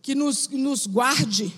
que 0.02 0.14
nos, 0.14 0.50
nos 0.50 0.86
guarde, 0.86 1.58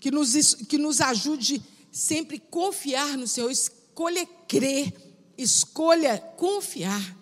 que 0.00 0.10
nos, 0.10 0.54
que 0.54 0.76
nos 0.76 1.00
ajude 1.00 1.62
sempre 1.92 2.38
confiar 2.38 3.16
no 3.16 3.26
Senhor, 3.26 3.50
escolha 3.96 4.28
crer, 4.46 4.92
escolha 5.38 6.18
confiar. 6.36 7.16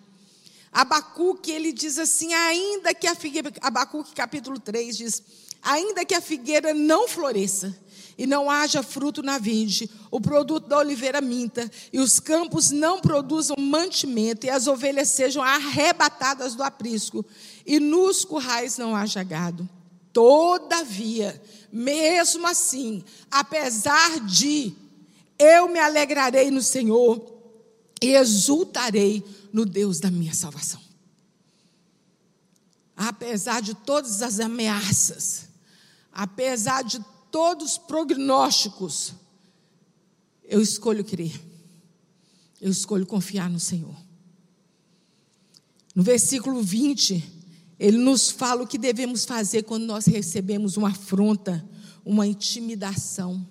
Abacuque, 0.73 1.49
ele 1.49 1.71
diz 1.71 1.97
assim: 1.97 2.33
ainda 2.33 2.93
que 2.93 3.07
a 3.07 3.15
figueira, 3.15 3.49
Abacuque 3.61 4.13
capítulo 4.13 4.59
3 4.59 4.97
diz: 4.97 5.23
ainda 5.63 6.03
que 6.03 6.13
a 6.13 6.19
figueira 6.19 6.73
não 6.73 7.07
floresça, 7.07 7.73
e 8.17 8.27
não 8.27 8.51
haja 8.51 8.83
fruto 8.83 9.23
na 9.23 9.37
vide, 9.37 9.89
o 10.11 10.19
produto 10.19 10.67
da 10.67 10.79
oliveira 10.79 11.21
minta, 11.21 11.71
e 11.93 11.99
os 11.99 12.19
campos 12.19 12.71
não 12.71 12.99
produzam 12.99 13.55
mantimento, 13.57 14.45
e 14.45 14.49
as 14.49 14.67
ovelhas 14.67 15.07
sejam 15.07 15.41
arrebatadas 15.41 16.55
do 16.55 16.63
aprisco, 16.63 17.25
e 17.65 17.79
nos 17.79 18.25
currais 18.25 18.77
não 18.77 18.93
haja 18.93 19.23
gado. 19.23 19.67
Todavia, 20.11 21.41
mesmo 21.71 22.45
assim, 22.45 23.01
apesar 23.31 24.19
de, 24.19 24.75
eu 25.37 25.67
me 25.67 25.79
alegrarei 25.79 26.49
no 26.49 26.61
Senhor 26.61 27.33
e 28.01 28.15
exultarei 28.15 29.23
no 29.51 29.65
Deus 29.65 29.99
da 29.99 30.11
minha 30.11 30.33
salvação. 30.33 30.81
Apesar 32.95 33.61
de 33.61 33.73
todas 33.73 34.21
as 34.21 34.39
ameaças, 34.39 35.49
apesar 36.11 36.83
de 36.83 37.03
todos 37.29 37.71
os 37.73 37.77
prognósticos, 37.77 39.13
eu 40.43 40.61
escolho 40.61 41.03
crer. 41.03 41.41
Eu 42.61 42.71
escolho 42.71 43.05
confiar 43.05 43.49
no 43.49 43.59
Senhor. 43.59 43.95
No 45.93 46.03
versículo 46.03 46.61
20, 46.61 47.23
ele 47.79 47.97
nos 47.97 48.29
fala 48.29 48.63
o 48.63 48.67
que 48.67 48.77
devemos 48.77 49.25
fazer 49.25 49.63
quando 49.63 49.85
nós 49.85 50.05
recebemos 50.05 50.77
uma 50.77 50.89
afronta, 50.89 51.67
uma 52.05 52.25
intimidação. 52.25 53.45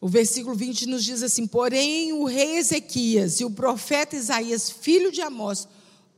O 0.00 0.08
versículo 0.08 0.54
20 0.54 0.86
nos 0.86 1.04
diz 1.04 1.22
assim: 1.22 1.46
Porém, 1.46 2.12
o 2.12 2.24
rei 2.24 2.56
Ezequias 2.56 3.40
e 3.40 3.44
o 3.44 3.50
profeta 3.50 4.16
Isaías, 4.16 4.70
filho 4.70 5.10
de 5.10 5.22
Amós, 5.22 5.66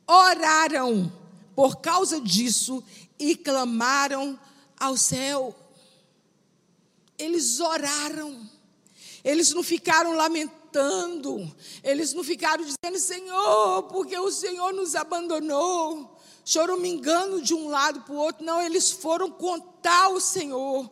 oraram 0.07 1.13
por 1.55 1.77
causa 1.77 2.21
disso 2.21 2.83
e 3.19 3.37
clamaram 3.37 4.39
ao 4.79 4.97
céu 4.97 5.55
eles 7.19 7.59
oraram. 7.59 8.49
Eles 9.25 9.53
não 9.53 9.65
ficaram 9.65 10.13
lamentando, 10.15 11.53
eles 11.83 12.15
não 12.15 12.23
ficaram 12.23 12.65
dizendo, 12.65 12.99
Senhor, 12.99 13.83
porque 13.85 14.17
o 14.17 14.31
Senhor 14.31 14.73
nos 14.73 14.95
abandonou, 14.95 16.17
engano 16.87 17.43
de 17.43 17.53
um 17.53 17.69
lado 17.69 18.03
para 18.03 18.15
o 18.15 18.19
outro. 18.19 18.45
Não, 18.45 18.63
eles 18.63 18.91
foram 18.91 19.29
contar 19.31 20.05
ao 20.05 20.21
Senhor 20.21 20.89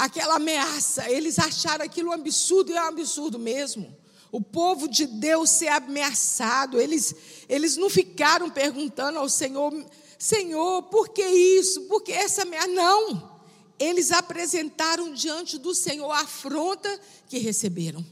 aquela 0.00 0.36
ameaça. 0.36 1.10
Eles 1.10 1.38
acharam 1.38 1.84
aquilo 1.84 2.10
um 2.10 2.12
absurdo, 2.12 2.72
e 2.72 2.76
é 2.76 2.82
um 2.82 2.86
absurdo 2.86 3.38
mesmo. 3.38 3.94
O 4.32 4.40
povo 4.40 4.88
de 4.88 5.06
Deus 5.06 5.50
ser 5.50 5.68
ameaçado, 5.68 6.80
eles, 6.80 7.14
eles 7.48 7.76
não 7.76 7.90
ficaram 7.90 8.48
perguntando 8.48 9.18
ao 9.18 9.28
Senhor, 9.28 9.72
Senhor, 10.18 10.84
por 10.84 11.10
que 11.10 11.24
isso? 11.24 11.82
Por 11.82 12.02
que 12.02 12.12
essa 12.12 12.42
ameaça? 12.42 12.68
Não 12.68 13.40
eles 13.78 14.12
apresentaram 14.12 15.14
diante 15.14 15.56
do 15.56 15.74
Senhor 15.74 16.10
a 16.10 16.20
afronta 16.20 17.00
que 17.26 17.38
receberam. 17.38 18.04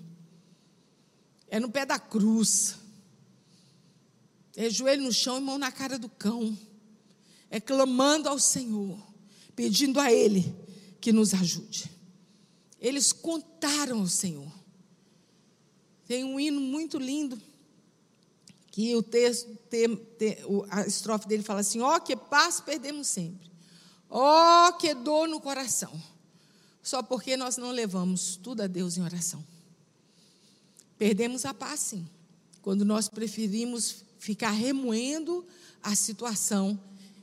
É 1.46 1.60
no 1.60 1.70
pé 1.70 1.84
da 1.84 1.98
cruz. 1.98 2.76
É 4.56 4.70
joelho 4.70 5.02
no 5.02 5.12
chão 5.12 5.36
e 5.36 5.42
mão 5.42 5.58
na 5.58 5.70
cara 5.70 5.98
do 5.98 6.08
cão. 6.08 6.58
É 7.50 7.60
clamando 7.60 8.30
ao 8.30 8.38
Senhor, 8.38 8.98
pedindo 9.54 10.00
a 10.00 10.10
Ele 10.10 10.56
que 11.00 11.12
nos 11.12 11.34
ajude. 11.34 11.90
Eles 12.80 13.12
contaram 13.12 14.00
ao 14.00 14.06
Senhor. 14.06 14.52
Tem 16.06 16.24
um 16.24 16.38
hino 16.38 16.60
muito 16.60 16.98
lindo 16.98 17.40
que 18.70 18.94
o 18.94 19.02
texto, 19.02 19.48
a 20.70 20.82
estrofe 20.86 21.26
dele 21.26 21.42
fala 21.42 21.60
assim: 21.60 21.80
ó, 21.80 21.96
oh, 21.96 22.00
que 22.00 22.16
paz 22.16 22.60
perdemos 22.60 23.08
sempre. 23.08 23.50
Oh, 24.08 24.72
que 24.78 24.94
dor 24.94 25.28
no 25.28 25.40
coração. 25.40 25.92
Só 26.82 27.02
porque 27.02 27.36
nós 27.36 27.56
não 27.56 27.70
levamos 27.70 28.36
tudo 28.36 28.62
a 28.62 28.66
Deus 28.66 28.96
em 28.96 29.02
oração. 29.02 29.44
Perdemos 30.96 31.44
a 31.44 31.52
paz, 31.52 31.80
sim. 31.80 32.08
Quando 32.62 32.84
nós 32.84 33.08
preferimos 33.08 34.04
ficar 34.18 34.50
remoendo 34.50 35.46
a 35.82 35.94
situação, 35.94 36.80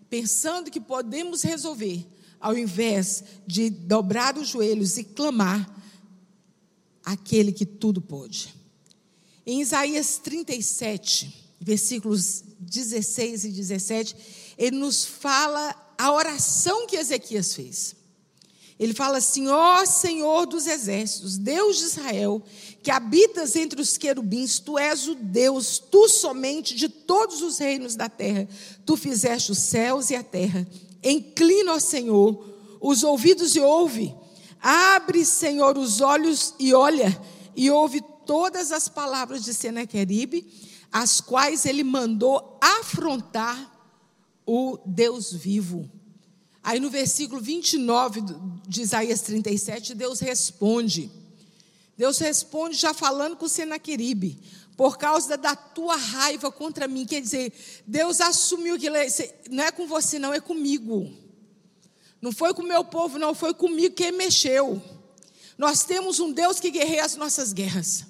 pensando 0.10 0.70
que 0.70 0.80
podemos 0.80 1.42
resolver, 1.42 2.06
ao 2.46 2.56
invés 2.56 3.24
de 3.48 3.72
dobrar 3.72 4.38
os 4.38 4.50
joelhos 4.50 5.00
e 5.00 5.04
clamar 5.04 5.68
aquele 7.04 7.52
que 7.52 7.66
tudo 7.66 8.00
pode. 8.00 8.54
Em 9.44 9.62
Isaías 9.62 10.20
37, 10.20 11.56
versículos 11.60 12.44
16 12.60 13.46
e 13.46 13.50
17, 13.50 14.16
ele 14.60 14.78
nos 14.78 15.04
fala 15.04 15.76
a 15.98 16.12
oração 16.12 16.86
que 16.86 16.96
Ezequias 16.96 17.56
fez. 17.56 17.96
Ele 18.78 18.94
fala 18.94 19.18
assim: 19.18 19.48
Ó 19.48 19.82
oh, 19.82 19.86
Senhor 19.88 20.46
dos 20.46 20.68
exércitos, 20.68 21.40
Deus 21.40 21.78
de 21.78 21.86
Israel, 21.86 22.44
que 22.84 22.92
habitas 22.92 23.56
entre 23.56 23.82
os 23.82 23.98
querubins, 23.98 24.60
tu 24.60 24.78
és 24.78 25.08
o 25.08 25.16
Deus, 25.16 25.80
tu 25.80 26.08
somente 26.08 26.76
de 26.76 26.90
todos 26.90 27.42
os 27.42 27.58
reinos 27.58 27.96
da 27.96 28.08
terra. 28.08 28.48
Tu 28.86 28.96
fizeste 28.96 29.52
os 29.52 29.58
céus 29.58 30.12
e 30.12 30.16
a 30.16 30.22
terra. 30.22 30.68
Inclina, 31.06 31.74
ó 31.74 31.80
Senhor, 31.80 32.44
os 32.82 33.04
ouvidos 33.04 33.56
e 33.56 33.60
ouve. 33.60 34.14
Abre, 34.60 35.24
Senhor, 35.24 35.78
os 35.78 36.02
olhos 36.02 36.56
e 36.60 36.74
olha, 36.74 37.16
e 37.56 37.70
ouve 37.70 38.02
todas 38.26 38.72
as 38.72 38.90
palavras 38.90 39.44
de 39.44 39.54
Senaqueribe, 39.54 40.52
as 40.92 41.22
quais 41.22 41.66
ele 41.66 41.84
mandou 41.84 42.58
afrontar 42.60 43.72
o 44.46 44.80
Deus 44.86 45.32
vivo. 45.32 45.90
Aí 46.64 46.80
no 46.80 46.90
versículo 46.90 47.40
29 47.40 48.24
de 48.68 48.82
Isaías 48.82 49.22
37, 49.22 49.94
Deus 49.94 50.20
responde. 50.20 51.12
Deus 51.96 52.18
responde 52.18 52.76
já 52.76 52.94
falando 52.94 53.38
com 53.38 53.48
Senaqueribe, 53.48 54.42
por 54.76 54.98
causa 54.98 55.38
da 55.38 55.56
tua 55.56 55.96
raiva 55.96 56.52
contra 56.52 56.88
mim. 56.88 57.06
Quer 57.06 57.22
dizer, 57.22 57.54
Deus 57.86 58.20
assumiu 58.22 58.78
que 58.78 58.90
não 59.50 59.64
é 59.64 59.72
com 59.72 59.88
você, 59.88 60.20
não, 60.20 60.34
é 60.34 60.40
comigo. 60.40 61.12
Não 62.22 62.32
foi 62.32 62.54
com 62.54 62.62
o 62.62 62.68
meu 62.68 62.84
povo, 62.84 63.18
não, 63.18 63.34
foi 63.34 63.54
comigo 63.54 63.96
que 63.96 64.12
mexeu. 64.12 64.82
Nós 65.58 65.84
temos 65.84 66.20
um 66.20 66.32
Deus 66.32 66.60
que 66.60 66.70
guerreia 66.70 67.06
as 67.06 67.16
nossas 67.16 67.54
guerras. 67.54 68.06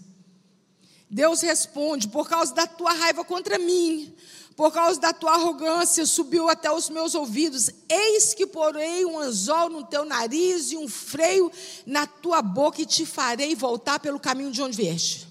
Deus 1.09 1.41
responde: 1.41 2.07
por 2.07 2.27
causa 2.27 2.53
da 2.53 2.65
tua 2.65 2.93
raiva 2.93 3.23
contra 3.23 3.59
mim, 3.59 4.15
por 4.55 4.71
causa 4.71 4.99
da 4.99 5.13
tua 5.13 5.33
arrogância, 5.33 6.05
subiu 6.05 6.49
até 6.49 6.71
os 6.71 6.89
meus 6.89 7.13
ouvidos. 7.13 7.69
Eis 7.87 8.33
que 8.33 8.47
porei 8.47 9.05
um 9.05 9.19
anzol 9.19 9.69
no 9.69 9.85
teu 9.85 10.05
nariz 10.05 10.71
e 10.71 10.77
um 10.77 10.87
freio 10.87 11.51
na 11.85 12.07
tua 12.07 12.41
boca, 12.41 12.81
e 12.81 12.85
te 12.85 13.05
farei 13.05 13.53
voltar 13.53 13.99
pelo 13.99 14.19
caminho 14.19 14.51
de 14.51 14.61
onde 14.61 14.75
vieste. 14.75 15.24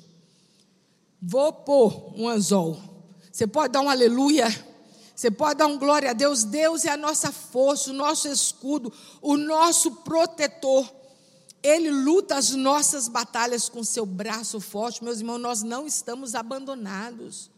Vou 1.27 1.51
pôr 1.55 2.13
um 2.15 2.29
anzol. 2.29 2.79
Você 3.33 3.47
pode 3.47 3.73
dar 3.73 3.81
um 3.81 3.89
aleluia. 3.89 4.47
Você 5.17 5.31
pode 5.31 5.59
dar 5.59 5.67
um 5.67 5.79
glória 5.79 6.11
a 6.11 6.13
Deus. 6.13 6.45
Deus 6.45 6.85
é 6.85 6.91
a 6.91 6.99
nossa 6.99 7.33
força, 7.33 7.91
o 7.91 7.95
nosso 7.95 8.29
escudo, 8.29 8.93
o 9.23 9.39
nosso 9.39 9.91
protetor. 9.91 10.87
Ele 11.63 11.91
luta 11.91 12.37
as 12.37 12.51
nossas 12.51 13.09
batalhas 13.09 13.71
com 13.71 13.83
seu 13.83 14.05
braço 14.05 14.61
forte. 14.61 15.03
Meus 15.03 15.21
irmãos, 15.21 15.39
nós 15.39 15.63
não 15.63 15.87
estamos 15.87 16.35
abandonados. 16.35 17.51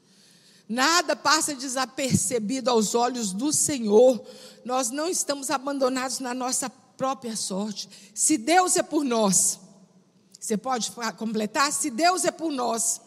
Nada 0.69 1.17
passa 1.17 1.53
desapercebido 1.53 2.71
aos 2.71 2.95
olhos 2.95 3.33
do 3.33 3.53
Senhor. 3.53 4.25
Nós 4.65 4.91
não 4.91 5.09
estamos 5.09 5.51
abandonados 5.51 6.21
na 6.21 6.33
nossa 6.33 6.71
própria 6.71 7.35
sorte. 7.35 7.89
Se 8.15 8.39
Deus 8.39 8.77
é 8.77 8.83
por 8.85 9.05
nós, 9.05 9.59
você 10.39 10.57
pode 10.57 10.93
completar? 11.17 11.73
Se 11.73 11.91
Deus 11.91 12.25
é 12.25 12.31
por 12.31 12.53
nós, 12.53 13.01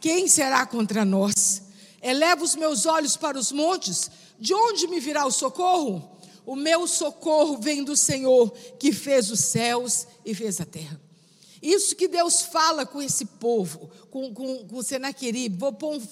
quem 0.00 0.26
será 0.26 0.64
contra 0.66 1.04
nós? 1.04 1.62
Eleva 2.02 2.42
os 2.42 2.56
meus 2.56 2.86
olhos 2.86 3.16
para 3.16 3.38
os 3.38 3.52
montes, 3.52 4.10
de 4.38 4.54
onde 4.54 4.86
me 4.88 4.98
virá 4.98 5.26
o 5.26 5.30
socorro? 5.30 6.18
O 6.46 6.56
meu 6.56 6.86
socorro 6.88 7.58
vem 7.58 7.84
do 7.84 7.96
Senhor, 7.96 8.50
que 8.78 8.92
fez 8.92 9.30
os 9.30 9.40
céus 9.40 10.06
e 10.24 10.34
fez 10.34 10.60
a 10.60 10.64
terra. 10.64 11.00
Isso 11.62 11.94
que 11.94 12.08
Deus 12.08 12.40
fala 12.40 12.86
com 12.86 13.02
esse 13.02 13.26
povo, 13.26 13.90
com, 14.10 14.32
com, 14.32 14.66
com 14.66 14.76
o 14.76 14.82
Senaqueribe, 14.82 15.58
vou 15.58 15.72
pôr 15.74 15.96
um, 15.96 16.02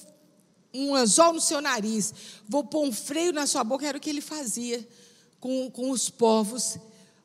um 0.75 0.95
anzol 0.95 1.33
no 1.33 1.41
seu 1.41 1.61
nariz, 1.61 2.13
vou 2.47 2.63
pôr 2.65 2.85
um 2.87 2.93
freio 2.93 3.33
na 3.33 3.47
sua 3.47 3.65
boca, 3.65 3.87
era 3.87 3.97
o 3.97 4.01
que 4.01 4.11
ele 4.11 4.21
fazia 4.21 4.87
com, 5.41 5.71
com 5.71 5.91
os 5.91 6.11
povos, 6.11 6.77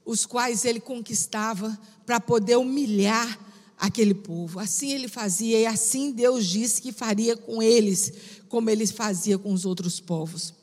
os 0.05 0.25
quais 0.25 0.63
ele 0.63 0.79
conquistava, 0.79 1.77
para 2.05 2.19
poder 2.19 2.55
humilhar 2.55 3.39
aquele 3.83 4.13
povo. 4.13 4.61
Assim 4.61 4.93
ele 4.93 5.09
fazia, 5.09 5.59
e 5.59 5.65
assim 5.65 6.11
Deus 6.11 6.45
disse 6.45 6.81
que 6.81 6.93
faria 6.93 7.35
com 7.35 7.61
eles, 7.61 8.13
como 8.47 8.69
ele 8.69 8.87
fazia 8.87 9.37
com 9.37 9.51
os 9.51 9.65
outros 9.65 9.99
povos. 9.99 10.53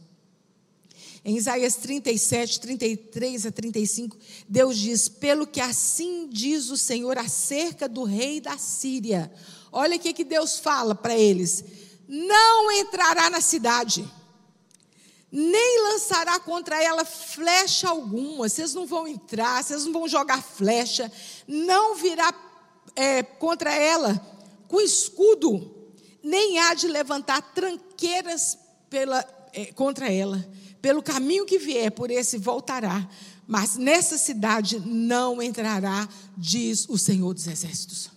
Em 1.23 1.37
Isaías 1.37 1.77
37, 1.77 2.59
33 2.61 3.45
a 3.45 3.53
35, 3.53 4.17
Deus 4.49 4.79
diz: 4.79 5.07
Pelo 5.07 5.47
que 5.47 5.61
assim 5.61 6.31
diz 6.31 6.71
o 6.71 6.79
Senhor 6.79 7.19
acerca 7.19 7.87
do 7.87 8.05
rei 8.05 8.41
da 8.41 8.57
Síria. 8.57 9.31
Olha 9.71 9.97
o 9.97 10.01
que, 10.01 10.15
que 10.15 10.25
Deus 10.25 10.59
fala 10.59 10.95
para 10.95 11.15
eles: 11.15 11.63
Não 12.09 12.73
entrará 12.73 13.29
na 13.29 13.43
cidade, 13.43 14.11
nem 15.31 15.83
lançará 15.93 16.41
contra 16.41 16.83
ela 16.83 17.05
flecha 17.05 17.91
alguma. 17.91 18.49
Vocês 18.49 18.73
não 18.73 18.87
vão 18.87 19.07
entrar, 19.07 19.63
vocês 19.63 19.85
não 19.85 19.93
vão 19.93 20.09
jogar 20.09 20.43
flecha, 20.43 21.13
não 21.47 21.97
virá 21.97 22.33
é, 22.95 23.23
contra 23.23 23.75
ela 23.75 24.21
com 24.71 24.81
escudo, 24.81 25.75
nem 26.23 26.61
há 26.61 26.75
de 26.75 26.87
levantar 26.87 27.43
tranqueiras 27.53 28.57
pela, 28.89 29.25
é, 29.53 29.67
contra 29.73 30.11
ela. 30.13 30.49
Pelo 30.81 31.03
caminho 31.03 31.45
que 31.45 31.59
vier, 31.59 31.91
por 31.91 32.09
esse 32.09 32.39
voltará. 32.39 33.09
Mas 33.47 33.77
nessa 33.77 34.17
cidade 34.17 34.79
não 34.79 35.43
entrará, 35.43 36.09
diz 36.37 36.89
o 36.89 36.97
Senhor 36.97 37.35
dos 37.35 37.49
Exércitos. 37.49 38.11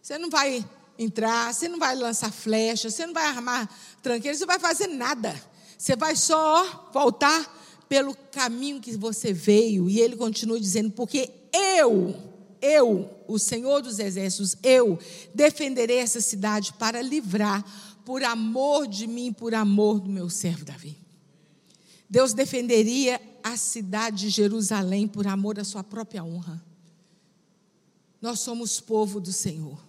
Você 0.00 0.16
não 0.16 0.30
vai 0.30 0.64
entrar, 0.98 1.52
você 1.52 1.68
não 1.68 1.78
vai 1.78 1.94
lançar 1.94 2.32
flecha, 2.32 2.90
você 2.90 3.06
não 3.06 3.12
vai 3.12 3.26
armar 3.26 3.68
tranqueiras, 4.02 4.38
você 4.38 4.46
não 4.46 4.54
vai 4.54 4.58
fazer 4.58 4.86
nada. 4.86 5.40
Você 5.76 5.94
vai 5.94 6.16
só 6.16 6.90
voltar 6.92 7.84
pelo 7.86 8.14
caminho 8.32 8.80
que 8.80 8.96
você 8.96 9.30
veio. 9.30 9.90
E 9.90 10.00
ele 10.00 10.16
continua 10.16 10.58
dizendo: 10.58 10.90
Porque 10.90 11.30
eu, 11.52 12.16
eu, 12.62 13.10
o 13.30 13.38
Senhor 13.38 13.80
dos 13.80 13.98
Exércitos, 13.98 14.56
eu 14.62 14.98
defenderei 15.34 15.98
essa 15.98 16.20
cidade 16.20 16.72
para 16.74 17.00
livrar, 17.00 17.64
por 18.04 18.24
amor 18.24 18.88
de 18.88 19.06
mim, 19.06 19.32
por 19.32 19.54
amor 19.54 20.00
do 20.00 20.10
meu 20.10 20.28
servo 20.28 20.64
Davi. 20.64 20.96
Deus 22.08 22.32
defenderia 22.32 23.20
a 23.42 23.56
cidade 23.56 24.22
de 24.22 24.30
Jerusalém 24.30 25.06
por 25.06 25.26
amor 25.28 25.60
à 25.60 25.64
sua 25.64 25.84
própria 25.84 26.24
honra. 26.24 26.60
Nós 28.20 28.40
somos 28.40 28.80
povo 28.80 29.20
do 29.20 29.32
Senhor. 29.32 29.80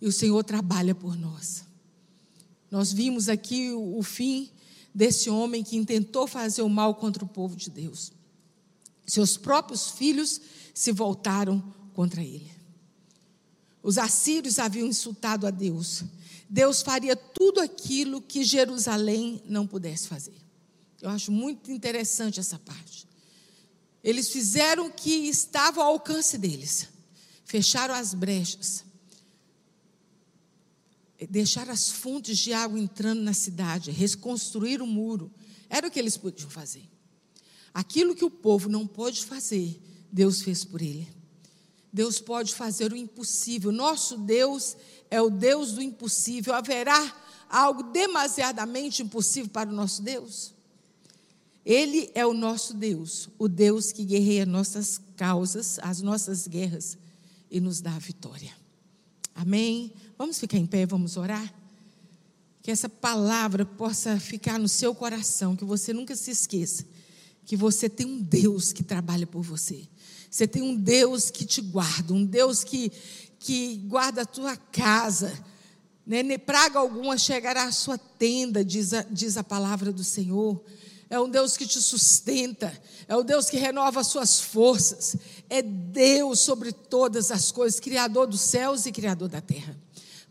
E 0.00 0.08
o 0.08 0.12
Senhor 0.12 0.42
trabalha 0.42 0.96
por 0.96 1.16
nós. 1.16 1.64
Nós 2.68 2.92
vimos 2.92 3.28
aqui 3.28 3.70
o, 3.70 3.98
o 3.98 4.02
fim 4.02 4.50
desse 4.92 5.30
homem 5.30 5.62
que 5.62 5.76
intentou 5.76 6.26
fazer 6.26 6.62
o 6.62 6.68
mal 6.68 6.96
contra 6.96 7.24
o 7.24 7.28
povo 7.28 7.54
de 7.54 7.70
Deus. 7.70 8.10
Seus 9.06 9.36
próprios 9.36 9.90
filhos 9.90 10.40
se 10.74 10.90
voltaram 10.90 11.62
contra 11.94 12.22
ele. 12.22 12.50
Os 13.82 13.98
assírios 13.98 14.58
haviam 14.58 14.86
insultado 14.86 15.46
a 15.46 15.50
Deus. 15.50 16.04
Deus 16.48 16.82
faria 16.82 17.16
tudo 17.16 17.60
aquilo 17.60 18.20
que 18.20 18.44
Jerusalém 18.44 19.42
não 19.46 19.66
pudesse 19.66 20.06
fazer. 20.06 20.36
Eu 21.00 21.10
acho 21.10 21.32
muito 21.32 21.70
interessante 21.72 22.38
essa 22.38 22.58
parte. 22.58 23.08
Eles 24.04 24.30
fizeram 24.30 24.86
o 24.86 24.92
que 24.92 25.10
estava 25.10 25.82
ao 25.82 25.92
alcance 25.92 26.38
deles. 26.38 26.88
Fecharam 27.44 27.94
as 27.94 28.14
brechas. 28.14 28.84
Deixaram 31.28 31.72
as 31.72 31.90
fontes 31.90 32.38
de 32.38 32.52
água 32.52 32.78
entrando 32.78 33.20
na 33.22 33.32
cidade. 33.32 33.90
Reconstruir 33.90 34.80
o 34.80 34.86
muro. 34.86 35.30
Era 35.68 35.88
o 35.88 35.90
que 35.90 35.98
eles 35.98 36.16
podiam 36.16 36.50
fazer. 36.50 36.88
Aquilo 37.72 38.14
que 38.14 38.24
o 38.24 38.30
povo 38.30 38.68
não 38.68 38.86
pôde 38.86 39.24
fazer, 39.24 39.80
Deus 40.12 40.42
fez 40.42 40.64
por 40.64 40.82
ele. 40.82 41.08
Deus 41.92 42.20
pode 42.20 42.54
fazer 42.54 42.92
o 42.92 42.96
impossível. 42.96 43.70
Nosso 43.70 44.16
Deus 44.16 44.76
é 45.10 45.20
o 45.20 45.28
Deus 45.28 45.72
do 45.72 45.82
impossível. 45.82 46.54
Haverá 46.54 47.14
algo 47.48 47.82
demasiadamente 47.84 49.02
impossível 49.02 49.50
para 49.50 49.70
o 49.70 49.74
nosso 49.74 50.02
Deus? 50.02 50.54
Ele 51.64 52.10
é 52.14 52.26
o 52.26 52.32
nosso 52.32 52.74
Deus, 52.74 53.28
o 53.38 53.46
Deus 53.46 53.92
que 53.92 54.04
guerreia 54.04 54.46
nossas 54.46 55.00
causas, 55.16 55.78
as 55.80 56.00
nossas 56.00 56.48
guerras 56.48 56.98
e 57.50 57.60
nos 57.60 57.80
dá 57.80 57.94
a 57.94 57.98
vitória. 57.98 58.52
Amém? 59.34 59.92
Vamos 60.18 60.40
ficar 60.40 60.58
em 60.58 60.66
pé, 60.66 60.86
vamos 60.86 61.16
orar? 61.16 61.54
Que 62.62 62.70
essa 62.70 62.88
palavra 62.88 63.64
possa 63.64 64.18
ficar 64.18 64.58
no 64.58 64.68
seu 64.68 64.94
coração, 64.94 65.54
que 65.54 65.64
você 65.64 65.92
nunca 65.92 66.16
se 66.16 66.30
esqueça 66.30 66.84
que 67.44 67.56
você 67.56 67.88
tem 67.88 68.06
um 68.06 68.20
Deus 68.20 68.72
que 68.72 68.82
trabalha 68.82 69.26
por 69.26 69.42
você. 69.42 69.88
Você 70.32 70.48
tem 70.48 70.62
um 70.62 70.74
Deus 70.74 71.30
que 71.30 71.44
te 71.44 71.60
guarda, 71.60 72.14
um 72.14 72.24
Deus 72.24 72.64
que, 72.64 72.90
que 73.38 73.76
guarda 73.84 74.22
a 74.22 74.26
tua 74.26 74.56
casa. 74.56 75.30
Né? 76.06 76.38
Praga 76.38 76.78
alguma 76.78 77.18
chegará 77.18 77.64
à 77.64 77.70
sua 77.70 77.98
tenda, 77.98 78.64
diz 78.64 78.94
a, 78.94 79.02
diz 79.02 79.36
a 79.36 79.44
palavra 79.44 79.92
do 79.92 80.02
Senhor. 80.02 80.64
É 81.10 81.20
um 81.20 81.28
Deus 81.28 81.54
que 81.54 81.66
te 81.66 81.78
sustenta, 81.82 82.72
é 83.06 83.14
o 83.14 83.22
Deus 83.22 83.50
que 83.50 83.58
renova 83.58 84.00
as 84.00 84.06
suas 84.06 84.40
forças, 84.40 85.14
é 85.50 85.60
Deus 85.60 86.40
sobre 86.40 86.72
todas 86.72 87.30
as 87.30 87.52
coisas, 87.52 87.78
Criador 87.78 88.26
dos 88.26 88.40
céus 88.40 88.86
e 88.86 88.92
Criador 88.92 89.28
da 89.28 89.42
terra. 89.42 89.76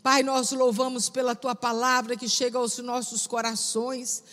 Pai, 0.02 0.24
nós 0.24 0.52
louvamos 0.52 1.10
pela 1.10 1.36
tua 1.36 1.54
palavra 1.54 2.18
que 2.18 2.28
chega 2.28 2.58
aos 2.58 2.80
nossos 2.80 3.28
corações. 3.28 4.24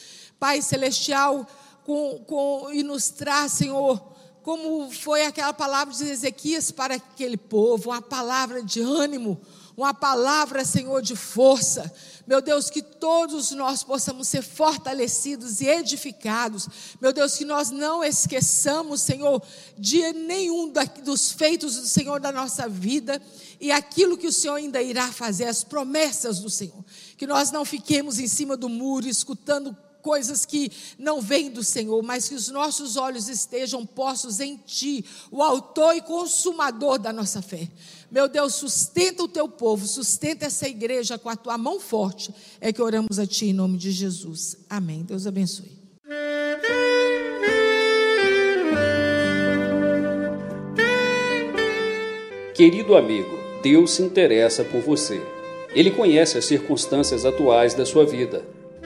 Pai 0.41 0.63
celestial, 0.63 1.47
com, 1.85 2.25
com, 2.27 2.73
nos 2.83 3.11
traz, 3.11 3.53
Senhor, 3.53 4.17
como 4.49 4.91
foi 4.91 5.27
aquela 5.27 5.53
palavra 5.53 5.93
de 5.93 6.05
Ezequias 6.05 6.71
para 6.71 6.95
aquele 6.95 7.37
povo, 7.37 7.91
uma 7.91 8.01
palavra 8.01 8.63
de 8.63 8.81
ânimo, 8.81 9.39
uma 9.77 9.93
palavra, 9.93 10.65
Senhor, 10.65 11.03
de 11.03 11.15
força. 11.15 11.93
Meu 12.27 12.41
Deus, 12.41 12.71
que 12.71 12.81
todos 12.81 13.51
nós 13.51 13.83
possamos 13.83 14.27
ser 14.27 14.41
fortalecidos 14.41 15.61
e 15.61 15.67
edificados. 15.67 16.67
Meu 16.99 17.13
Deus, 17.13 17.37
que 17.37 17.45
nós 17.45 17.71
não 17.71 18.03
esqueçamos, 18.03 19.03
Senhor, 19.03 19.43
de 19.77 20.15
nenhum 20.15 20.73
dos 21.05 21.31
feitos 21.31 21.77
do 21.77 21.87
Senhor 21.87 22.19
da 22.19 22.33
nossa 22.33 22.67
vida 22.67 23.21
e 23.61 23.71
aquilo 23.71 24.17
que 24.17 24.29
o 24.29 24.33
Senhor 24.33 24.55
ainda 24.55 24.81
irá 24.81 25.13
fazer, 25.13 25.45
as 25.45 25.63
promessas 25.63 26.39
do 26.39 26.49
Senhor. 26.49 26.83
Que 27.19 27.27
nós 27.27 27.51
não 27.51 27.67
fiquemos 27.67 28.19
em 28.19 28.27
cima 28.27 28.57
do 28.57 28.71
muro 28.71 29.07
escutando 29.07 29.77
coisas 30.09 30.47
que 30.47 30.73
não 30.99 31.21
vêm 31.21 31.51
do 31.51 31.63
Senhor, 31.63 32.03
mas 32.03 32.31
que 32.31 32.35
os 32.35 32.49
nossos 32.49 32.97
olhos 32.97 33.29
estejam 33.29 33.85
postos 33.85 34.41
em 34.41 34.57
Ti, 34.57 35.05
o 35.31 35.43
Autor 35.43 35.97
e 35.97 36.01
Consumador 36.01 36.99
da 36.99 37.13
nossa 37.13 37.43
fé. 37.43 37.69
Meu 38.11 38.27
Deus, 38.27 38.55
sustenta 38.55 39.23
o 39.23 39.29
Teu 39.29 39.47
povo, 39.47 39.87
sustenta 39.87 40.47
essa 40.47 40.67
igreja 40.67 41.19
com 41.19 41.29
a 41.29 41.37
Tua 41.37 41.59
mão 41.59 41.79
forte. 41.79 42.35
É 42.59 42.73
que 42.73 42.81
oramos 42.81 43.19
a 43.19 43.27
Ti 43.27 43.49
em 43.49 43.53
nome 43.53 43.77
de 43.77 43.91
Jesus. 43.91 44.57
Amém. 44.71 45.03
Deus 45.03 45.27
abençoe. 45.27 45.77
Querido 52.55 52.97
amigo, 52.97 53.39
Deus 53.63 53.91
se 53.91 54.03
interessa 54.03 54.65
por 54.65 54.81
você. 54.81 55.21
Ele 55.75 55.91
conhece 55.91 56.39
as 56.39 56.47
circunstâncias 56.47 57.27
atuais 57.27 57.75
da 57.75 57.85
sua 57.85 58.07
vida 58.07 58.57